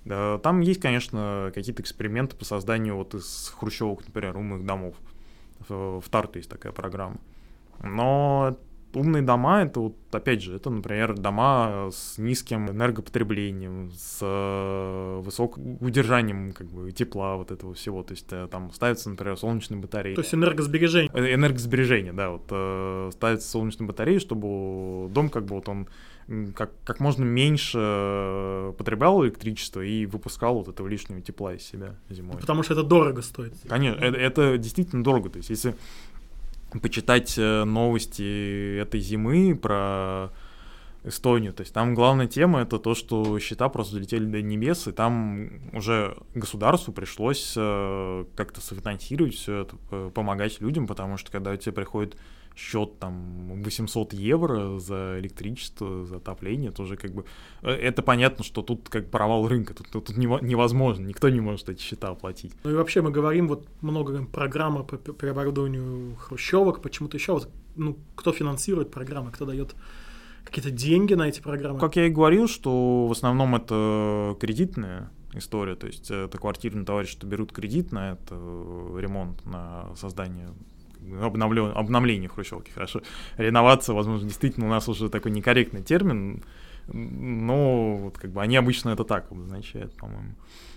[0.05, 4.97] Да, там есть, конечно, какие-то эксперименты по созданию вот из хрущевок, например, умных домов.
[5.69, 7.19] В, в Тарту есть такая программа.
[7.83, 8.57] Но
[8.95, 15.77] умные дома это вот опять же это например дома с низким энергопотреблением с э, высоким
[15.81, 20.15] удержанием как бы тепла вот этого всего то есть э, там ставятся например солнечные батареи
[20.15, 25.69] то есть энергосбережение э, энергосбережение да вот ставятся солнечные батареи чтобы дом как бы вот
[25.69, 25.89] он
[26.55, 32.37] как, как можно меньше потреблял электричество и выпускал вот этого лишнего тепла из себя зимой.
[32.37, 33.55] Потому что это дорого стоит.
[33.67, 35.31] Конечно, это, это действительно дорого.
[35.31, 35.75] То есть если
[36.83, 40.31] почитать э, новости этой зимы про
[41.05, 41.53] Эстонию.
[41.53, 45.51] То есть там главная тема это то, что счета просто залетели до небес, и там
[45.73, 51.73] уже государству пришлось э, как-то софинансировать все это, помогать людям, потому что когда у тебя
[51.73, 52.17] приходит
[52.59, 57.25] счет там 800 евро за электричество, за отопление, тоже как бы
[57.63, 61.81] э, это понятно, что тут как провал рынка, тут, тут, невозможно, никто не может эти
[61.81, 62.53] счета оплатить.
[62.65, 67.49] Ну и вообще мы говорим вот много говорим программа по переоборудованию хрущевок, почему-то еще вот
[67.77, 69.77] ну кто финансирует программы, кто дает
[70.45, 71.79] какие-то деньги на эти программы?
[71.79, 77.13] Как я и говорил, что в основном это кредитная история, то есть это квартирные товарищи,
[77.13, 80.49] что берут кредит на это ремонт, на создание
[81.23, 83.03] обновлен, обновление хрущевки, хорошо.
[83.37, 86.43] Реновация, возможно, действительно у нас уже такой некорректный термин,
[86.89, 90.35] но вот как бы они обычно это так обозначают, по-моему.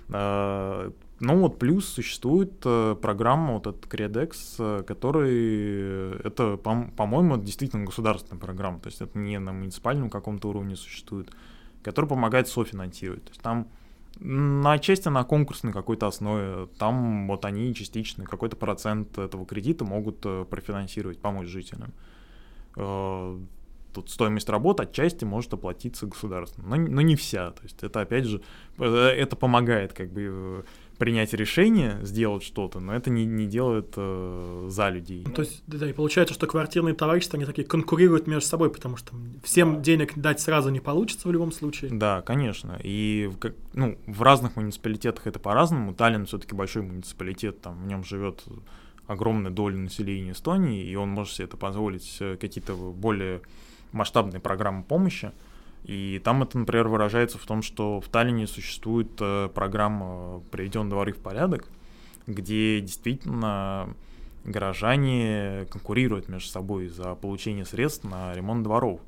[0.09, 7.85] А, ну вот плюс существует э, программа вот этот Credex, э, который это, по-моему, действительно
[7.85, 11.31] государственная программа, то есть это не на муниципальном каком-то уровне существует,
[11.83, 13.23] который помогает софинансировать.
[13.23, 13.67] То есть там
[14.23, 16.67] на отчасти на конкурсной какой-то основе.
[16.77, 21.91] Там вот они частично какой-то процент этого кредита могут э, профинансировать, помочь жителям.
[22.77, 23.39] Э,
[23.93, 27.51] тут стоимость работы отчасти может оплатиться государством, но, но не вся.
[27.51, 28.41] То есть это опять же,
[28.77, 30.65] э, это помогает как бы
[31.01, 35.23] принять решение, сделать что-то, но это не, не делает э, за людей.
[35.25, 38.97] Ну, то есть, да, и получается, что квартирные товарищества, они такие конкурируют между собой, потому
[38.97, 39.81] что всем да.
[39.81, 41.89] денег дать сразу не получится в любом случае.
[41.91, 42.79] Да, конечно.
[42.83, 43.31] И
[43.73, 45.95] ну, в разных муниципалитетах это по-разному.
[45.95, 48.43] Таллин все-таки большой муниципалитет, там в нем живет
[49.07, 53.41] огромная доля населения Эстонии, и он может себе это позволить э, какие-то более
[53.91, 55.31] масштабные программы помощи.
[55.83, 61.13] И там это, например, выражается в том, что в Таллине существует э, программа «Приведен дворы
[61.13, 61.67] в порядок»,
[62.27, 63.95] где действительно
[64.43, 69.01] горожане конкурируют между собой за получение средств на ремонт дворов.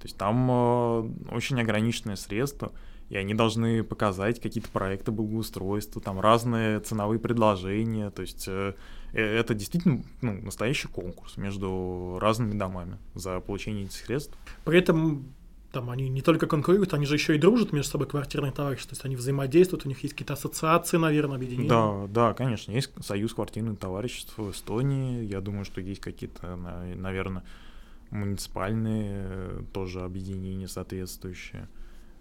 [0.00, 2.72] То есть там э, очень ограниченные средства,
[3.08, 8.10] и они должны показать какие-то проекты благоустройства, там разные ценовые предложения.
[8.10, 8.74] То есть э,
[9.12, 14.36] это действительно ну, настоящий конкурс между разными домами за получение этих средств.
[14.64, 15.35] При этом
[15.76, 18.92] там они не только конкурируют, они же еще и дружат между собой, квартирные товарищи, то
[18.92, 21.68] есть они взаимодействуют, у них есть какие-то ассоциации, наверное, объединения.
[21.68, 27.44] Да, да, конечно, есть союз квартирных товариществ в Эстонии, я думаю, что есть какие-то, наверное,
[28.08, 31.68] муниципальные тоже объединения соответствующие.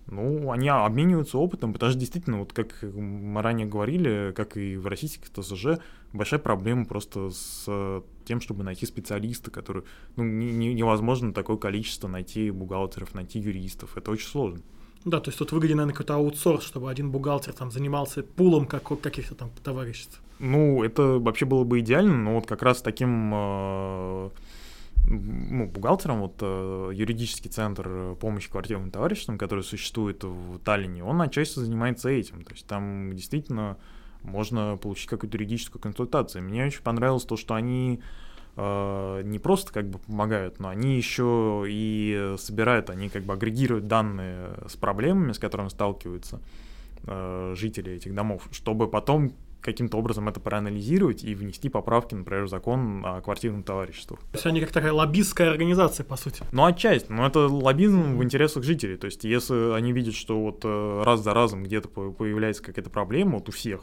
[0.08, 4.86] Ну, они обмениваются опытом, потому что действительно, вот как мы ранее говорили, как и в
[4.86, 5.80] российских ТСЖ,
[6.14, 9.84] большая проблема просто с тем, чтобы найти специалиста, который,
[10.16, 14.62] ну, не, не, невозможно такое количество найти бухгалтеров, найти юристов, это очень сложно.
[15.06, 18.84] Да, то есть тут выгоден, наверное, какой-то аутсорс, чтобы один бухгалтер там занимался пулом как,
[19.02, 20.20] каких-то там товариществ.
[20.40, 24.30] Ну, это вообще было бы идеально, но вот как раз таким э,
[25.08, 31.60] ну, бухгалтером, вот э, юридический центр помощи квартирным товариществам, который существует в Таллине, он отчасти
[31.60, 32.44] занимается этим.
[32.44, 33.78] То есть там действительно
[34.24, 36.44] можно получить какую-то юридическую консультацию.
[36.44, 38.02] Мне очень понравилось то, что они
[38.56, 43.88] э, не просто как бы помогают, но они еще и собирают, они как бы агрегируют
[43.88, 46.42] данные с проблемами, с которыми сталкиваются
[47.04, 49.34] э, жители этих домов, чтобы потом
[49.66, 54.18] каким-то образом это проанализировать и внести поправки, например, в закон о квартирном товариществе.
[54.18, 56.44] То есть они как такая лоббистская организация, по сути.
[56.52, 57.12] Ну, отчасти.
[57.12, 58.96] Но это лоббизм в интересах жителей.
[58.96, 63.34] То есть если они видят, что вот э, раз за разом где-то появляется какая-то проблема
[63.34, 63.82] вот у всех,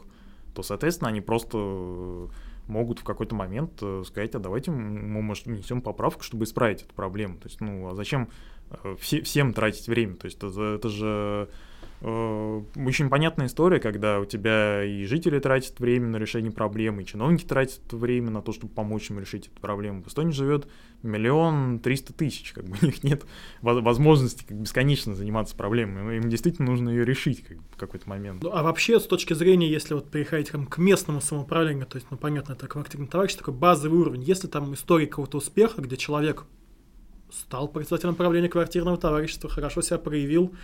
[0.55, 2.29] то, соответственно, они просто
[2.69, 6.95] могут в какой-то момент э, сказать, а давайте мы, может, внесем поправку, чтобы исправить эту
[6.95, 7.37] проблему.
[7.39, 8.29] То есть, ну, а зачем
[8.71, 10.15] э, все, всем тратить время?
[10.15, 11.53] То есть это, это же Э,
[12.03, 17.45] очень понятная история, когда у тебя и жители тратят время на решение проблемы, и чиновники
[17.45, 20.03] тратят время на то, чтобы помочь им решить эту проблему.
[20.03, 20.67] В Эстонии живет
[21.05, 23.25] миллион триста тысяч, как бы у них нет
[23.61, 26.17] возможности как бесконечно заниматься проблемой.
[26.17, 28.43] Им действительно нужно ее решить как, в какой-то момент.
[28.43, 32.09] Ну, а вообще, с точки зрения, если вот переходить там, к местному самоуправлению, то есть,
[32.11, 34.23] ну, понятно, это квартирный товарищ, такой базовый уровень.
[34.23, 36.47] Если там история какого-то успеха, где человек
[37.33, 40.55] стал председателем правления квартирного товарищества, хорошо себя проявил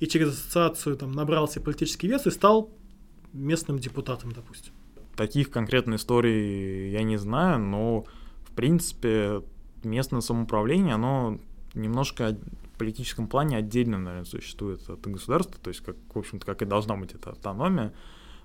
[0.00, 2.70] и через ассоциацию там набрался политический вес и стал
[3.32, 4.72] местным депутатом, допустим.
[5.16, 8.04] Таких конкретных историй я не знаю, но
[8.44, 9.42] в принципе
[9.82, 11.38] местное самоуправление, оно
[11.74, 12.36] немножко
[12.74, 16.66] в политическом плане отдельно, наверное, существует от государства, то есть, как, в общем-то, как и
[16.66, 17.94] должна быть эта автономия.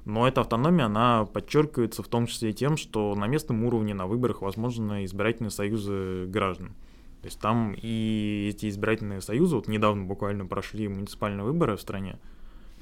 [0.06, 4.42] Но эта автономия, она подчеркивается в том числе тем, что на местном уровне на выборах
[4.42, 6.74] возможны избирательные союзы граждан.
[7.22, 12.18] То есть там и эти избирательные союзы, вот недавно буквально прошли муниципальные выборы в стране,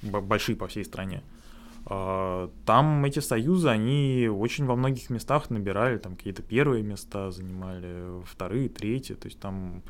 [0.02, 1.24] большие по всей стране,
[1.86, 8.24] а, там эти союзы, они очень во многих местах набирали, там какие-то первые места занимали,
[8.26, 9.82] вторые, третьи, то есть там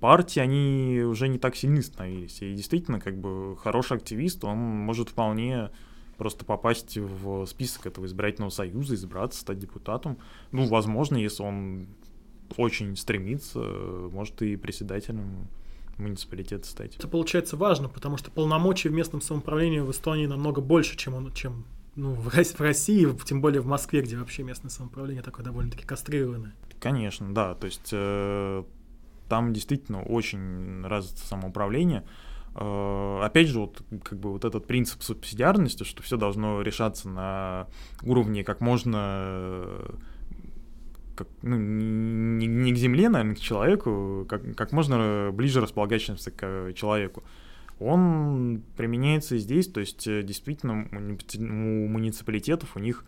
[0.00, 2.42] партии, они уже не так сильны становились.
[2.42, 5.70] И действительно, как бы хороший активист, он может вполне
[6.16, 10.18] просто попасть в список этого избирательного союза, избраться, стать депутатом.
[10.50, 11.86] Ну, возможно, если он
[12.56, 15.48] очень стремится, может и председателем
[15.98, 16.96] муниципалитета стать.
[16.96, 21.32] Это получается важно, потому что полномочий в местном самоуправлении в Эстонии намного больше, чем, он,
[21.32, 22.28] чем ну, в
[22.60, 26.54] России, тем более в Москве, где вообще местное самоуправление такое довольно-таки кастрированное.
[26.80, 27.54] Конечно, да.
[27.54, 28.64] То есть э,
[29.28, 32.04] там действительно очень развито самоуправление.
[32.54, 37.66] Э, опять же, вот, как бы вот этот принцип субсидиарности, что все должно решаться на
[38.02, 39.80] уровне как можно
[41.14, 46.72] как, ну, не, не к земле, наверное, к человеку, как, как можно ближе располагающимся к
[46.74, 47.22] человеку.
[47.78, 53.04] Он применяется и здесь, то есть э, действительно у муниципалитетов у них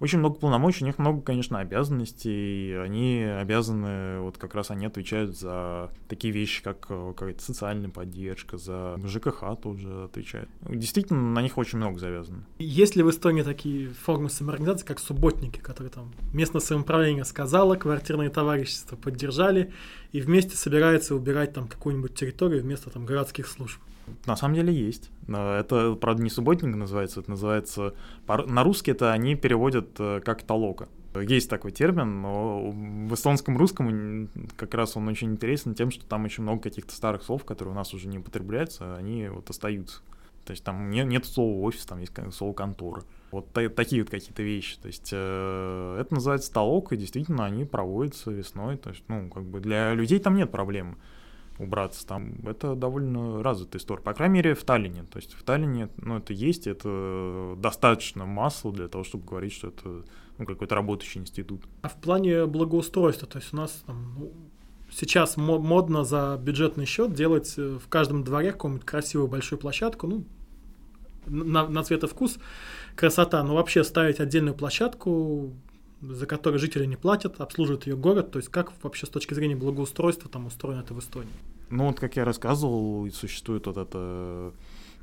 [0.00, 5.36] очень много полномочий, у них много, конечно, обязанностей, они обязаны, вот как раз они отвечают
[5.36, 10.48] за такие вещи, как э, какая-то социальная поддержка, за ЖКХ тоже отвечают.
[10.68, 12.44] Действительно, на них очень много завязано.
[12.58, 18.30] Есть ли в Эстонии такие формы самоорганизации, как субботники, которые там местное самоуправление сказало, квартирные
[18.30, 19.72] товарищества поддержали,
[20.12, 23.80] и вместе собираются убирать там какую-нибудь территорию вместо там городских служб?
[24.26, 25.10] На самом деле есть.
[25.28, 27.94] Это, правда, не субботник называется, это называется...
[28.26, 30.88] На русский это они переводят э, как толока.
[31.14, 36.24] Есть такой термин, но в эстонском русском как раз он очень интересен тем, что там
[36.24, 40.00] очень много каких-то старых слов, которые у нас уже не употребляются, они вот остаются.
[40.44, 43.02] То есть там нет, нет слова офис, там есть слово контора.
[43.30, 44.76] Вот та, такие вот какие-то вещи.
[44.78, 48.76] То есть э, это называется толок, и действительно они проводятся весной.
[48.76, 50.98] То есть, ну, как бы для людей там нет проблем
[51.58, 52.34] убраться там.
[52.46, 54.02] Это довольно развитая история.
[54.02, 55.04] По крайней мере, в Таллине.
[55.04, 59.68] То есть в Таллине, ну, это есть, это достаточно масла для того, чтобы говорить, что
[59.68, 60.04] это
[60.38, 61.64] ну, какой-то работающий институт.
[61.82, 64.32] А в плане благоустройства, то есть у нас там, ну,
[64.90, 70.24] сейчас модно за бюджетный счет делать э, в каждом дворе какую-нибудь красивую большую площадку, ну,
[71.26, 72.38] на, на цвет и вкус,
[72.96, 75.52] красота, но вообще ставить отдельную площадку,
[76.10, 78.30] за которой жители не платят, обслуживает ее город.
[78.30, 81.32] То есть как вообще с точки зрения благоустройства там устроено это в Эстонии?
[81.70, 84.52] Ну вот, как я рассказывал, существует вот это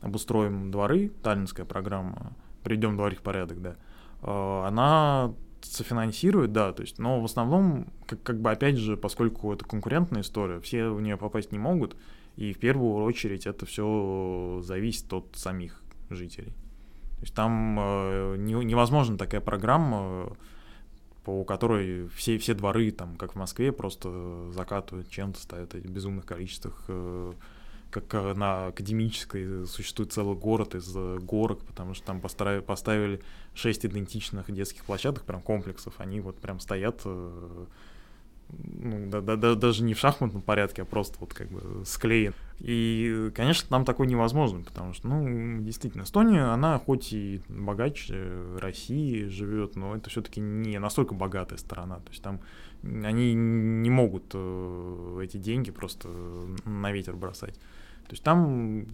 [0.01, 2.33] «Обустроим дворы», таллинская программа,
[2.63, 3.75] «Приведем дворы в порядок», да.
[4.21, 9.53] А, она софинансирует, да, то есть, но в основном, как, как бы опять же, поскольку
[9.53, 11.95] это конкурентная история, все в нее попасть не могут,
[12.35, 16.53] и в первую очередь это все зависит от самих жителей.
[17.17, 20.35] То есть там э, не, невозможно такая программа
[21.23, 26.25] по которой все, все дворы, там, как в Москве, просто закатывают чем-то, ставят эти безумных
[26.25, 27.33] количествах э,
[27.91, 30.91] как э, на академической существует целый город из
[31.23, 33.21] горок, потому что там поставили, поставили
[33.53, 37.65] 6 идентичных детских площадок, прям комплексов, они вот прям стоят э,
[38.57, 42.33] ну, да, да, да, даже не в шахматном порядке, а просто вот как бы склеен.
[42.59, 49.25] И, конечно, нам такое невозможно, потому что, ну, действительно, Эстония, она хоть и богаче России
[49.25, 51.97] живет, но это все-таки не настолько богатая страна.
[51.97, 52.39] То есть там
[52.83, 56.07] они не могут э, эти деньги просто
[56.65, 57.55] на ветер бросать.
[58.05, 58.85] То есть там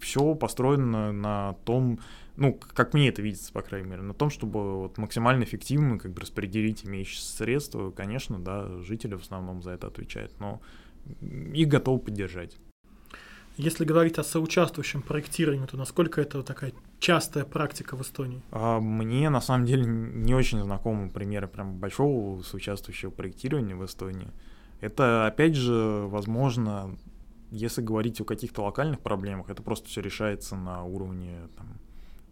[0.00, 2.00] все построено на том,
[2.36, 6.12] ну, как мне это видится, по крайней мере, на том, чтобы вот максимально эффективно как
[6.12, 10.60] бы распределить имеющиеся средства, конечно, да, жители в основном за это отвечают, но
[11.20, 12.58] их готовы поддержать.
[13.56, 18.42] Если говорить о соучаствующем проектировании, то насколько это такая частая практика в Эстонии?
[18.50, 24.28] А, мне на самом деле не очень знакомы примеры прям большого соучаствующего проектирования в Эстонии.
[24.82, 26.98] Это, опять же, возможно,
[27.50, 31.78] если говорить о каких-то локальных проблемах, это просто все решается на уровне там,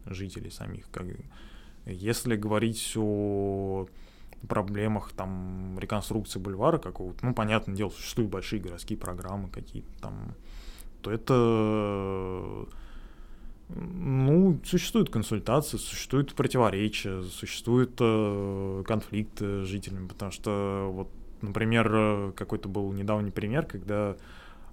[0.07, 0.91] жителей самих.
[0.91, 1.07] Как...
[1.87, 3.87] Если говорить о
[4.49, 10.35] проблемах там реконструкции бульвара какого-то, ну, понятное дело, существуют большие городские программы какие-то там,
[11.03, 12.67] то это
[13.69, 21.09] ну, существуют консультации, существуют противоречия, существуют э, конфликты с жителями, потому что вот,
[21.41, 24.17] например, какой-то был недавний пример, когда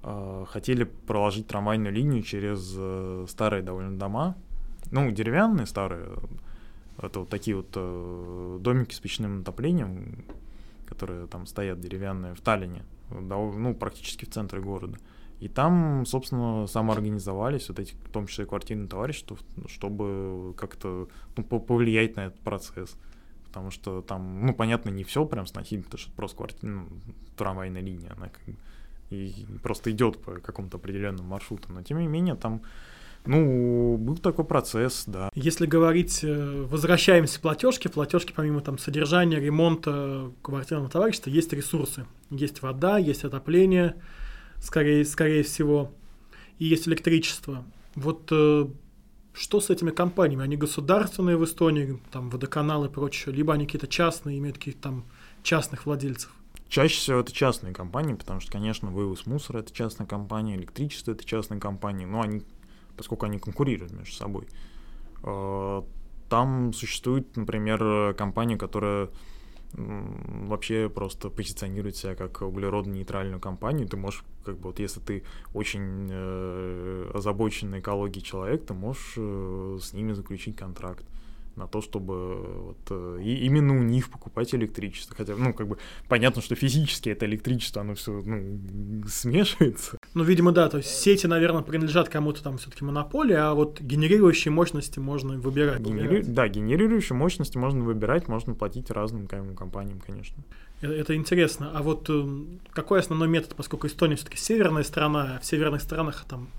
[0.04, 4.36] э, хотели проложить трамвайную линию через э, старые довольно дома,
[4.90, 6.10] ну, деревянные старые,
[6.98, 10.26] это вот такие вот э, домики с печным отоплением,
[10.86, 14.98] которые там стоят деревянные в Таллине, ну, практически в центре города.
[15.40, 22.16] И там, собственно, самоорганизовались вот эти, в том числе квартирные товарищества, чтобы как-то ну, повлиять
[22.16, 22.96] на этот процесс.
[23.46, 26.88] Потому что там, ну, понятно, не все прям сносить, потому что это просто квартира, ну,
[27.36, 28.56] трамвайная линия, она как бы
[29.12, 31.72] и просто идет по какому-то определенному маршруту.
[31.72, 32.62] Но тем не менее, там
[33.26, 35.30] ну, был такой процесс, да.
[35.36, 41.54] Если говорить, э, возвращаемся к платежке, в платежке помимо там содержания, ремонта квартирного товарищества есть
[41.54, 42.06] ресурсы.
[42.30, 43.96] Есть вода, есть отопление,
[44.60, 45.92] скорее, скорее всего,
[46.58, 47.64] и есть электричество.
[47.96, 48.68] Вот э,
[49.34, 50.44] что с этими компаниями?
[50.44, 55.06] Они государственные в Эстонии, там водоканалы и прочее, либо они какие-то частные, имеют каких-то там
[55.44, 56.32] частных владельцев?
[56.70, 61.26] Чаще всего это частные компании, потому что, конечно, вывоз мусора это частная компания, электричество это
[61.26, 62.44] частная компания, но они
[62.98, 64.48] поскольку они конкурируют между собой.
[65.24, 65.82] Э,
[66.30, 69.10] там существует, например, компания, которая
[69.74, 73.88] вообще просто позиционирует себя как углеродно-нейтральную компанию.
[73.88, 75.24] Ты можешь, как бы, вот если ты
[75.54, 81.06] очень э, озабоченный экологией человек, ты можешь э, с ними заключить контракт
[81.56, 85.16] на то, чтобы вот, э, и именно у них покупать электричество.
[85.16, 85.78] Хотя, ну, как бы
[86.08, 89.98] понятно, что физически это электричество, оно все ну, смешивается.
[90.14, 94.52] Ну, видимо, да, то есть сети, наверное, принадлежат кому-то там все-таки монополии, а вот генерирующие
[94.52, 95.82] мощности можно выбирать.
[95.82, 96.24] Генери...
[96.24, 100.44] Да, генерирующие мощности можно выбирать, можно платить разным компаниям, конечно.
[100.82, 101.72] Это, это интересно.
[101.74, 102.26] А вот э,
[102.72, 106.50] какой основной метод, поскольку Эстония все-таки северная страна, а в северных странах там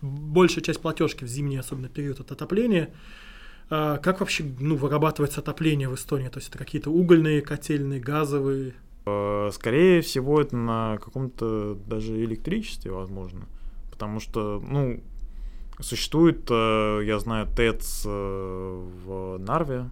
[0.00, 2.90] большая часть платежки в зимний, особенно период от отопления,
[3.68, 6.28] как вообще ну, вырабатывается отопление в Эстонии?
[6.28, 8.74] То есть это какие-то угольные котельные, газовые?
[9.06, 13.46] Э, скорее всего, это на каком-то даже электричестве возможно.
[13.90, 15.02] Потому что, ну,
[15.80, 19.90] существует, э, я знаю, ТЭЦ э, в Нарве.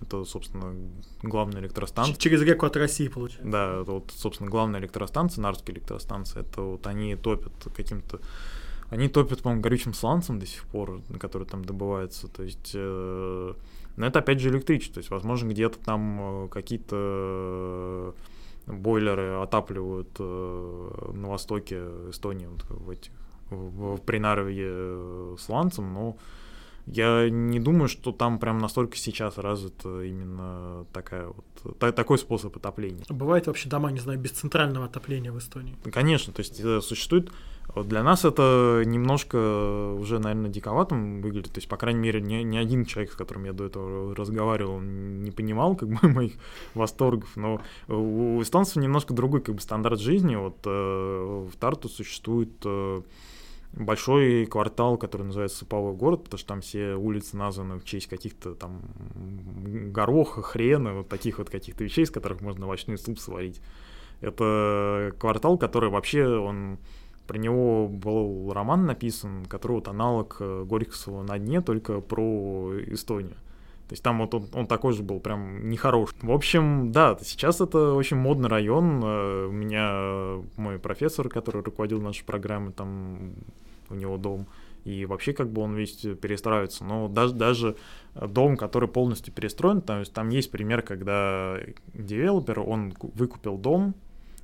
[0.00, 0.74] Это, собственно,
[1.22, 2.16] главная электростанция.
[2.16, 3.48] Через реку от России, получается.
[3.48, 6.42] Да, это вот, собственно, главная электростанция, Нарвская электростанция.
[6.42, 8.20] Это вот они топят каким-то
[8.92, 12.28] они топят, по-моему, горючим сланцем до сих пор, который там добывается.
[12.28, 13.54] То есть, э,
[13.96, 14.96] но это опять же электричество.
[14.96, 18.14] То есть, возможно, где-то там э, какие-то
[18.66, 21.76] бойлеры отапливают э, на востоке
[22.10, 23.12] Эстонии вот, в этих
[23.48, 26.18] в, в Принарве э, сланцем, но
[26.84, 32.54] я не думаю, что там прям настолько сейчас развит именно такая вот, та, такой способ
[32.54, 33.04] отопления.
[33.08, 35.76] Бывает вообще дома, не знаю, без центрального отопления в Эстонии?
[35.90, 37.30] Конечно, то есть э, существует
[37.74, 41.52] вот для нас это немножко уже, наверное, диковатым выглядит.
[41.52, 44.78] То есть, по крайней мере, ни, ни один человек, с которым я до этого разговаривал,
[44.80, 46.34] не понимал как бы моих
[46.74, 47.34] восторгов.
[47.36, 50.36] Но у эстонцев немножко другой как бы стандарт жизни.
[50.36, 53.00] Вот э, в Тарту существует э,
[53.72, 58.54] большой квартал, который называется Суповой город, потому что там все улицы названы в честь каких-то
[58.54, 58.82] там
[59.92, 63.62] гороха, хрена, вот таких вот каких-то вещей, из которых можно овощной суп сварить.
[64.20, 66.78] Это квартал, который вообще, он
[67.26, 73.36] про него был роман написан, который вот аналог э, Горького на дне, только про Эстонию.
[73.88, 76.10] То есть там вот он, он такой же был, прям нехорош.
[76.22, 79.02] В общем, да, сейчас это очень модный район.
[79.04, 83.34] Э, у меня мой профессор, который руководил нашей программой, там
[83.90, 84.46] у него дом.
[84.84, 86.84] И вообще как бы он весь перестраивается.
[86.84, 87.76] Но даже, даже
[88.14, 91.58] дом, который полностью перестроен, то есть там есть пример, когда
[91.94, 93.94] девелопер, он выкупил дом,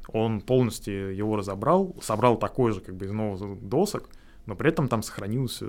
[0.09, 4.09] он полностью его разобрал, собрал такой же как бы из новых досок,
[4.47, 5.63] но при этом там сохранилась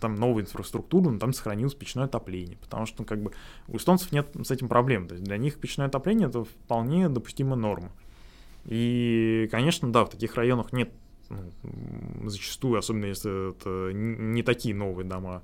[0.00, 3.32] там новая инфраструктура, но там сохранилось печное отопление, потому что ну, как бы
[3.68, 7.56] у эстонцев нет с этим проблем, то есть для них печное отопление это вполне допустимая
[7.56, 7.92] норма.
[8.64, 10.90] И, конечно, да, в таких районах нет
[11.28, 15.42] ну, зачастую, особенно если это не такие новые дома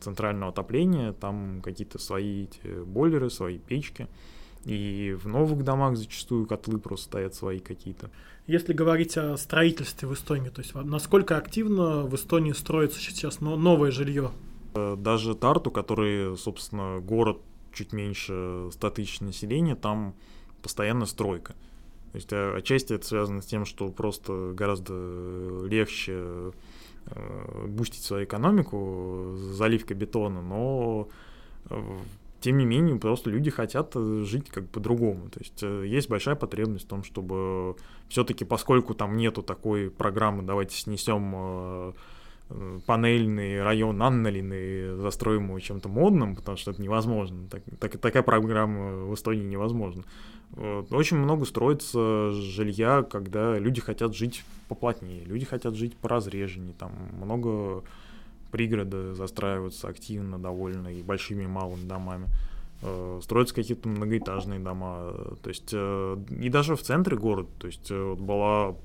[0.00, 2.48] центрального отопления, там какие-то свои
[2.84, 4.08] бойлеры, свои печки.
[4.66, 8.10] И в новых домах зачастую котлы просто стоят свои какие-то.
[8.48, 13.92] Если говорить о строительстве в Эстонии, то есть насколько активно в Эстонии строится сейчас новое
[13.92, 14.32] жилье?
[14.74, 17.38] Э, даже Тарту, который, собственно, город
[17.72, 20.16] чуть меньше 100 тысяч населения, там
[20.62, 21.52] постоянно стройка.
[22.10, 26.52] То есть э, отчасти это связано с тем, что просто гораздо легче
[27.06, 31.08] э, бустить свою экономику заливкой бетона, но
[32.40, 35.30] тем не менее, просто люди хотят э, жить как по-другому.
[35.30, 37.76] То есть э, есть большая потребность в том, чтобы
[38.08, 41.92] все-таки, поскольку там нету такой программы, давайте снесем э,
[42.86, 47.48] панельный район Анналин и застроим его чем-то модным, потому что это невозможно.
[47.50, 50.04] Так, так, такая программа в Эстонии невозможна.
[50.90, 57.82] Очень много строится жилья, когда люди хотят жить поплотнее, люди хотят жить поразреженнее, там много
[58.56, 62.26] пригороды застраиваются активно довольно и большими и малыми домами.
[62.80, 67.90] э, строятся какие-то многоэтажные дома, то есть э, и даже в центре города, то есть
[67.90, 68.76] э, вот была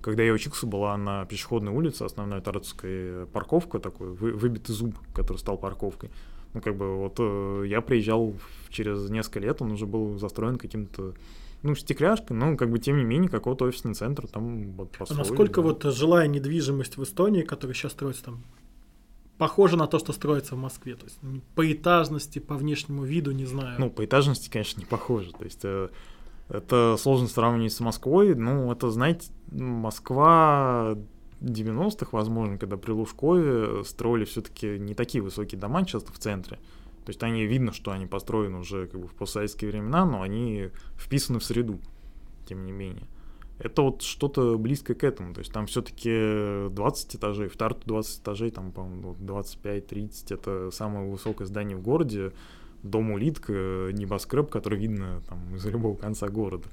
[0.00, 5.38] когда я учился, была на пешеходной улице, основная Таратовская парковка, такой вы, выбитый зуб, который
[5.38, 6.10] стал парковкой.
[6.54, 8.34] Ну, как бы вот э, я приезжал
[8.68, 11.14] через несколько лет, он уже был застроен каким-то
[11.62, 15.60] ну, стекляшкой, но, как бы, тем не менее, какой-то офисный центр там вот А насколько
[15.60, 15.68] да.
[15.68, 18.44] вот жилая недвижимость в Эстонии, которая сейчас строится там,
[19.38, 20.96] похожа на то, что строится в Москве?
[20.96, 21.18] То есть
[21.54, 23.76] по этажности, по внешнему виду, не знаю.
[23.78, 25.32] Ну, по этажности, конечно, не похоже.
[25.32, 25.88] То есть э,
[26.48, 28.34] это сложно сравнивать с Москвой.
[28.34, 30.96] Ну, это, знаете, Москва
[31.40, 36.56] 90-х, возможно, когда при Лужкове строили все-таки не такие высокие дома часто в центре.
[37.04, 40.70] То есть они видно, что они построены уже как бы в постсоветские времена, но они
[40.98, 41.80] вписаны в среду,
[42.46, 43.06] тем не менее.
[43.58, 45.34] Это вот что-то близкое к этому.
[45.34, 51.10] То есть там все-таки 20 этажей, в Тарту 20 этажей, там, по-моему, 25-30 это самое
[51.10, 52.32] высокое здание в городе.
[52.84, 53.52] Дом улитка,
[53.92, 56.68] небоскреб, который видно там из любого конца города.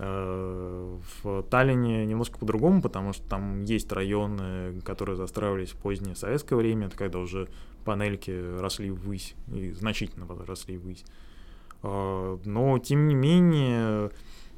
[0.00, 6.54] Э, в Таллине немножко по-другому, потому что там есть районы, которые застраивались в позднее советское
[6.54, 7.48] время, это когда уже
[7.84, 11.04] панельки росли ввысь, и значительно росли ввысь.
[11.82, 14.10] Э, но, тем не менее,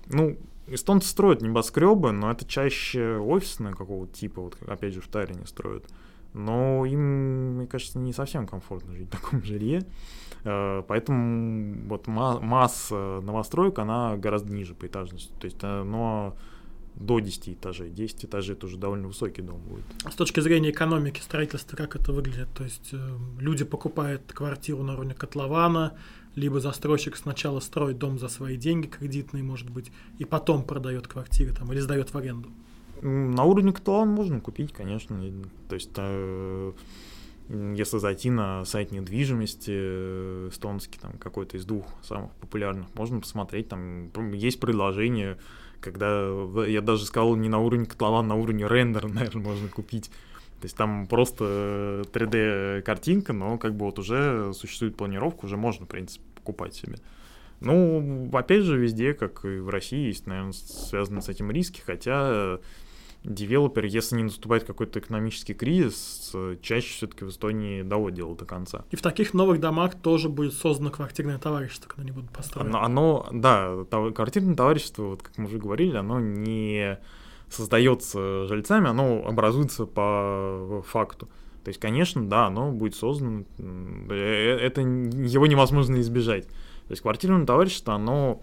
[0.08, 0.36] ну,
[0.74, 5.84] эстонцы строят небоскребы, но это чаще офисные какого-то типа, вот опять же в Таллине строят.
[6.32, 9.82] Но им, мне кажется, не совсем комфортно жить в таком жилье.
[10.44, 15.32] Э, поэтому вот масса новостроек, она гораздо ниже по этажности.
[15.40, 16.36] То есть, э, но
[16.94, 17.90] до 10 этажей.
[17.90, 19.84] 10 этажей это уже довольно высокий дом будет.
[20.04, 22.48] А с точки зрения экономики строительства, как это выглядит?
[22.54, 25.96] То есть э, люди покупают квартиру на уровне котлована,
[26.34, 31.54] либо застройщик сначала строит дом за свои деньги кредитные, может быть, и потом продает квартиры
[31.54, 32.50] там, или сдает в аренду.
[33.02, 35.18] На уровне котлована можно купить, конечно.
[35.68, 35.90] То есть
[37.50, 43.68] если зайти на сайт недвижимости э, эстонский, там какой-то из двух самых популярных, можно посмотреть,
[43.68, 45.36] там есть предложение,
[45.80, 46.28] когда
[46.64, 50.10] я даже сказал не на уровне котлована, на уровне рендера, наверное, можно купить.
[50.60, 55.88] То есть там просто 3D-картинка, но как бы вот уже существует планировка, уже можно, в
[55.88, 56.96] принципе, покупать себе.
[57.60, 62.58] Ну, опять же, везде, как и в России, есть, наверное, связаны с этим риски, хотя
[63.24, 68.84] девелопер, если не наступает какой-то экономический кризис, чаще все-таки в Эстонии доводит дело до конца.
[68.90, 72.76] И в таких новых домах тоже будет создано квартирное товарищество, когда они будут построены.
[72.76, 76.98] Оно, оно да, квартирное товарищество, вот как мы уже говорили, оно не
[77.50, 81.28] создается жильцами, оно образуется по факту.
[81.64, 86.46] То есть, конечно, да, оно будет создано, э, это его невозможно избежать.
[86.46, 88.40] То есть квартирное товарищество, оно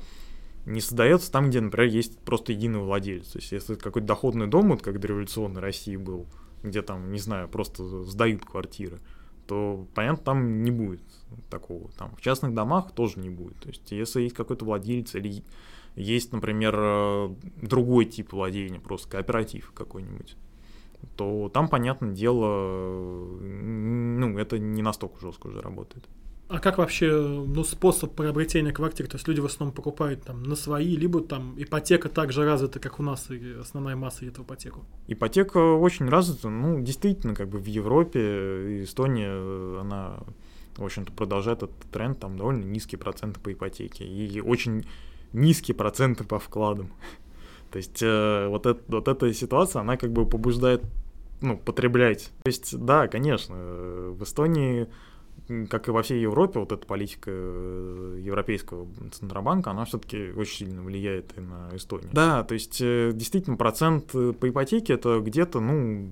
[0.66, 3.28] не создается там, где, например, есть просто единый владелец.
[3.28, 6.28] То есть, если какой-то доходный дом, вот как до революционной России был,
[6.62, 8.99] где там, не знаю, просто сдают квартиры,
[9.47, 11.01] то, понятно, там не будет
[11.49, 11.89] такого.
[11.97, 13.58] Там в частных домах тоже не будет.
[13.60, 15.43] То есть, если есть какой-то владелец или
[15.98, 20.38] есть, например, э, другой тип владения, просто кооператив какой-нибудь,
[21.16, 26.08] то там, понятное дело, ну, это не настолько жестко уже работает.
[26.50, 29.08] А как вообще ну, способ приобретения квартир?
[29.08, 32.80] То есть люди в основном покупают там на свои, либо там ипотека так же развита,
[32.80, 34.86] как у нас, и основная масса идет в ипотеку?
[35.08, 36.48] Ипотека очень развита.
[36.50, 40.20] Ну, действительно, как бы в Европе, Эстония, она,
[40.78, 42.18] в общем-то, продолжает этот тренд.
[42.18, 44.86] Там довольно низкие проценты по ипотеке и очень
[45.34, 46.91] низкие проценты по вкладам.
[47.71, 50.84] То есть э, вот, это, вот эта ситуация, она как бы побуждает
[51.41, 52.32] ну, потреблять.
[52.43, 54.88] То есть, да, конечно, в Эстонии
[55.69, 60.82] как и во всей Европе, вот эта политика э, Европейского Центробанка, она все-таки очень сильно
[60.82, 62.09] влияет и на Эстонию.
[62.11, 66.09] Да, то есть э, действительно процент э, по ипотеке это где-то, ну,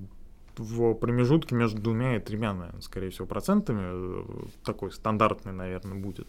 [0.58, 4.26] в промежутке между двумя и тремя, наверное, скорее всего, процентами.
[4.64, 6.28] Такой стандартный, наверное, будет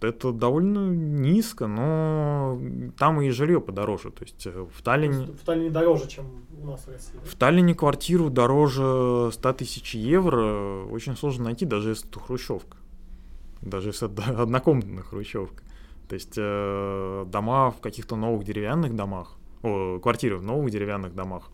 [0.00, 2.60] это довольно низко, но
[2.98, 4.10] там и жилье подороже.
[4.10, 5.26] То есть э, в Таллине...
[5.26, 6.26] В Таллине дороже, чем
[6.62, 7.18] у нас в России.
[7.24, 12.76] В Таллине квартиру дороже 100 тысяч евро очень сложно найти, даже если это хрущевка.
[13.62, 15.62] Даже если это однокомнатная хрущевка.
[16.08, 21.50] То есть э, дома в каких-то новых деревянных домах, о, квартиры в новых деревянных домах,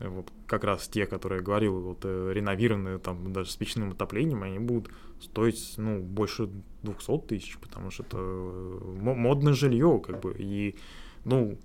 [0.00, 4.42] вот как раз те, которые я говорил, вот э, реновированные там даже с печным отоплением,
[4.42, 4.90] они будут
[5.20, 6.48] стоить, ну, больше
[6.82, 10.76] 200 тысяч, потому что это э, модное жилье, как бы, и,
[11.24, 11.58] ну,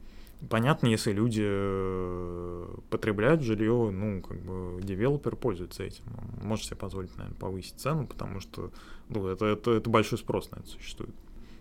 [0.49, 6.03] понятно, если люди э, потребляют жилье, ну, как бы, девелопер пользуется этим,
[6.41, 8.71] он может себе позволить, наверное, повысить цену, потому что,
[9.09, 11.15] ну, это, это, это большой спрос на это существует.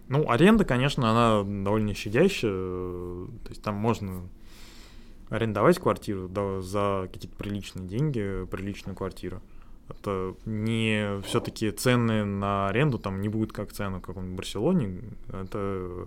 [0.08, 4.28] Ну, аренда, конечно, она довольно щадящая, то есть там можно
[5.30, 9.42] арендовать квартиру да, за какие-то приличные деньги, приличную квартиру.
[9.88, 15.02] Это не все-таки цены на аренду там не будут как цены в каком-нибудь Барселоне.
[15.28, 16.06] Это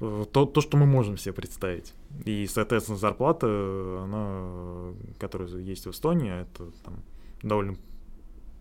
[0.00, 1.94] э, то, то, что мы можем себе представить.
[2.24, 7.02] И, соответственно, зарплата, она, которая есть в Эстонии, это там
[7.42, 7.76] довольно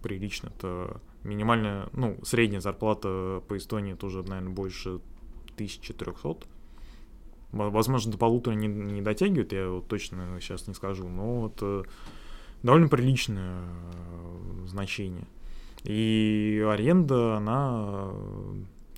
[0.04, 0.52] прилично.
[0.56, 5.00] Это минимальная, ну, средняя зарплата по Эстонии тоже, наверное, больше
[5.56, 6.48] 1300.
[7.56, 11.86] Возможно, до полутора не, не дотягивает, я вот точно сейчас не скажу, но это
[12.64, 15.26] довольно приличное э, значение.
[15.84, 18.10] И аренда, она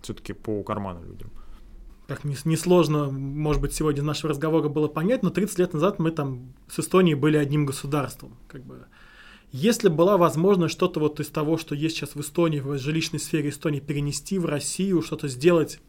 [0.01, 1.29] все-таки по карману людям.
[2.07, 6.53] Как несложно, может быть, сегодня нашего разговора было понять, но 30 лет назад мы там
[6.69, 8.37] с Эстонией были одним государством.
[8.47, 8.85] Как бы.
[9.51, 13.49] Если была возможность что-то вот из того, что есть сейчас в Эстонии, в жилищной сфере
[13.49, 15.79] Эстонии, перенести в Россию, что-то сделать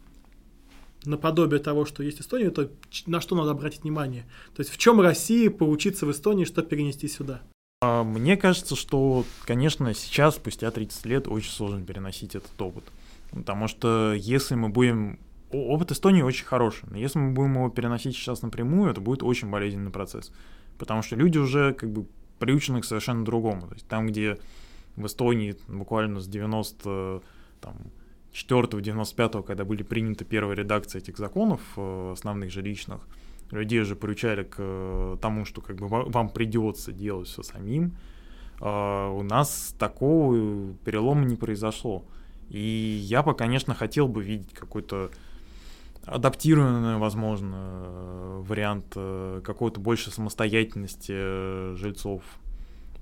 [1.05, 2.69] наподобие того, что есть в Эстонии, то
[3.05, 4.25] на что надо обратить внимание?
[4.55, 7.41] То есть в чем России поучиться в Эстонии, что перенести сюда?
[7.81, 12.83] А, мне кажется, что, конечно, сейчас, спустя 30 лет, очень сложно переносить этот опыт.
[13.31, 15.19] Потому что если мы будем...
[15.51, 19.49] Опыт Эстонии очень хороший, но если мы будем его переносить сейчас напрямую, это будет очень
[19.49, 20.31] болезненный процесс.
[20.77, 22.05] Потому что люди уже как бы
[22.37, 23.67] приучены к совершенно другому.
[23.67, 24.37] То есть там, где
[24.95, 27.23] в Эстонии буквально с 90
[27.61, 27.75] там,
[28.33, 33.01] 4-95, когда были приняты первые редакции этих законов, э, основных жилищных,
[33.51, 37.95] людей уже приучали к э, тому, что как бы вам придется делать все самим.
[38.61, 42.03] А у нас такого перелома не произошло.
[42.49, 45.11] И я бы, конечно, хотел бы видеть какой-то
[46.05, 52.23] адаптированный, возможно, вариант э, какой-то больше самостоятельности жильцов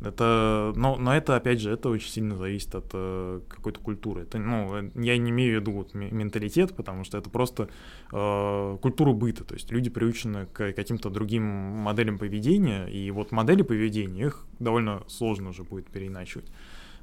[0.02, 4.24] это, но, но это, опять же, это очень сильно зависит от э, какой-то культуры.
[4.24, 7.70] Это, ну, я не имею в виду вот, менталитет, потому что это просто
[8.12, 9.44] э, культура быта.
[9.44, 15.04] То есть люди приучены к каким-то другим моделям поведения, и вот модели поведения, их довольно
[15.08, 16.46] сложно уже будет переиначивать.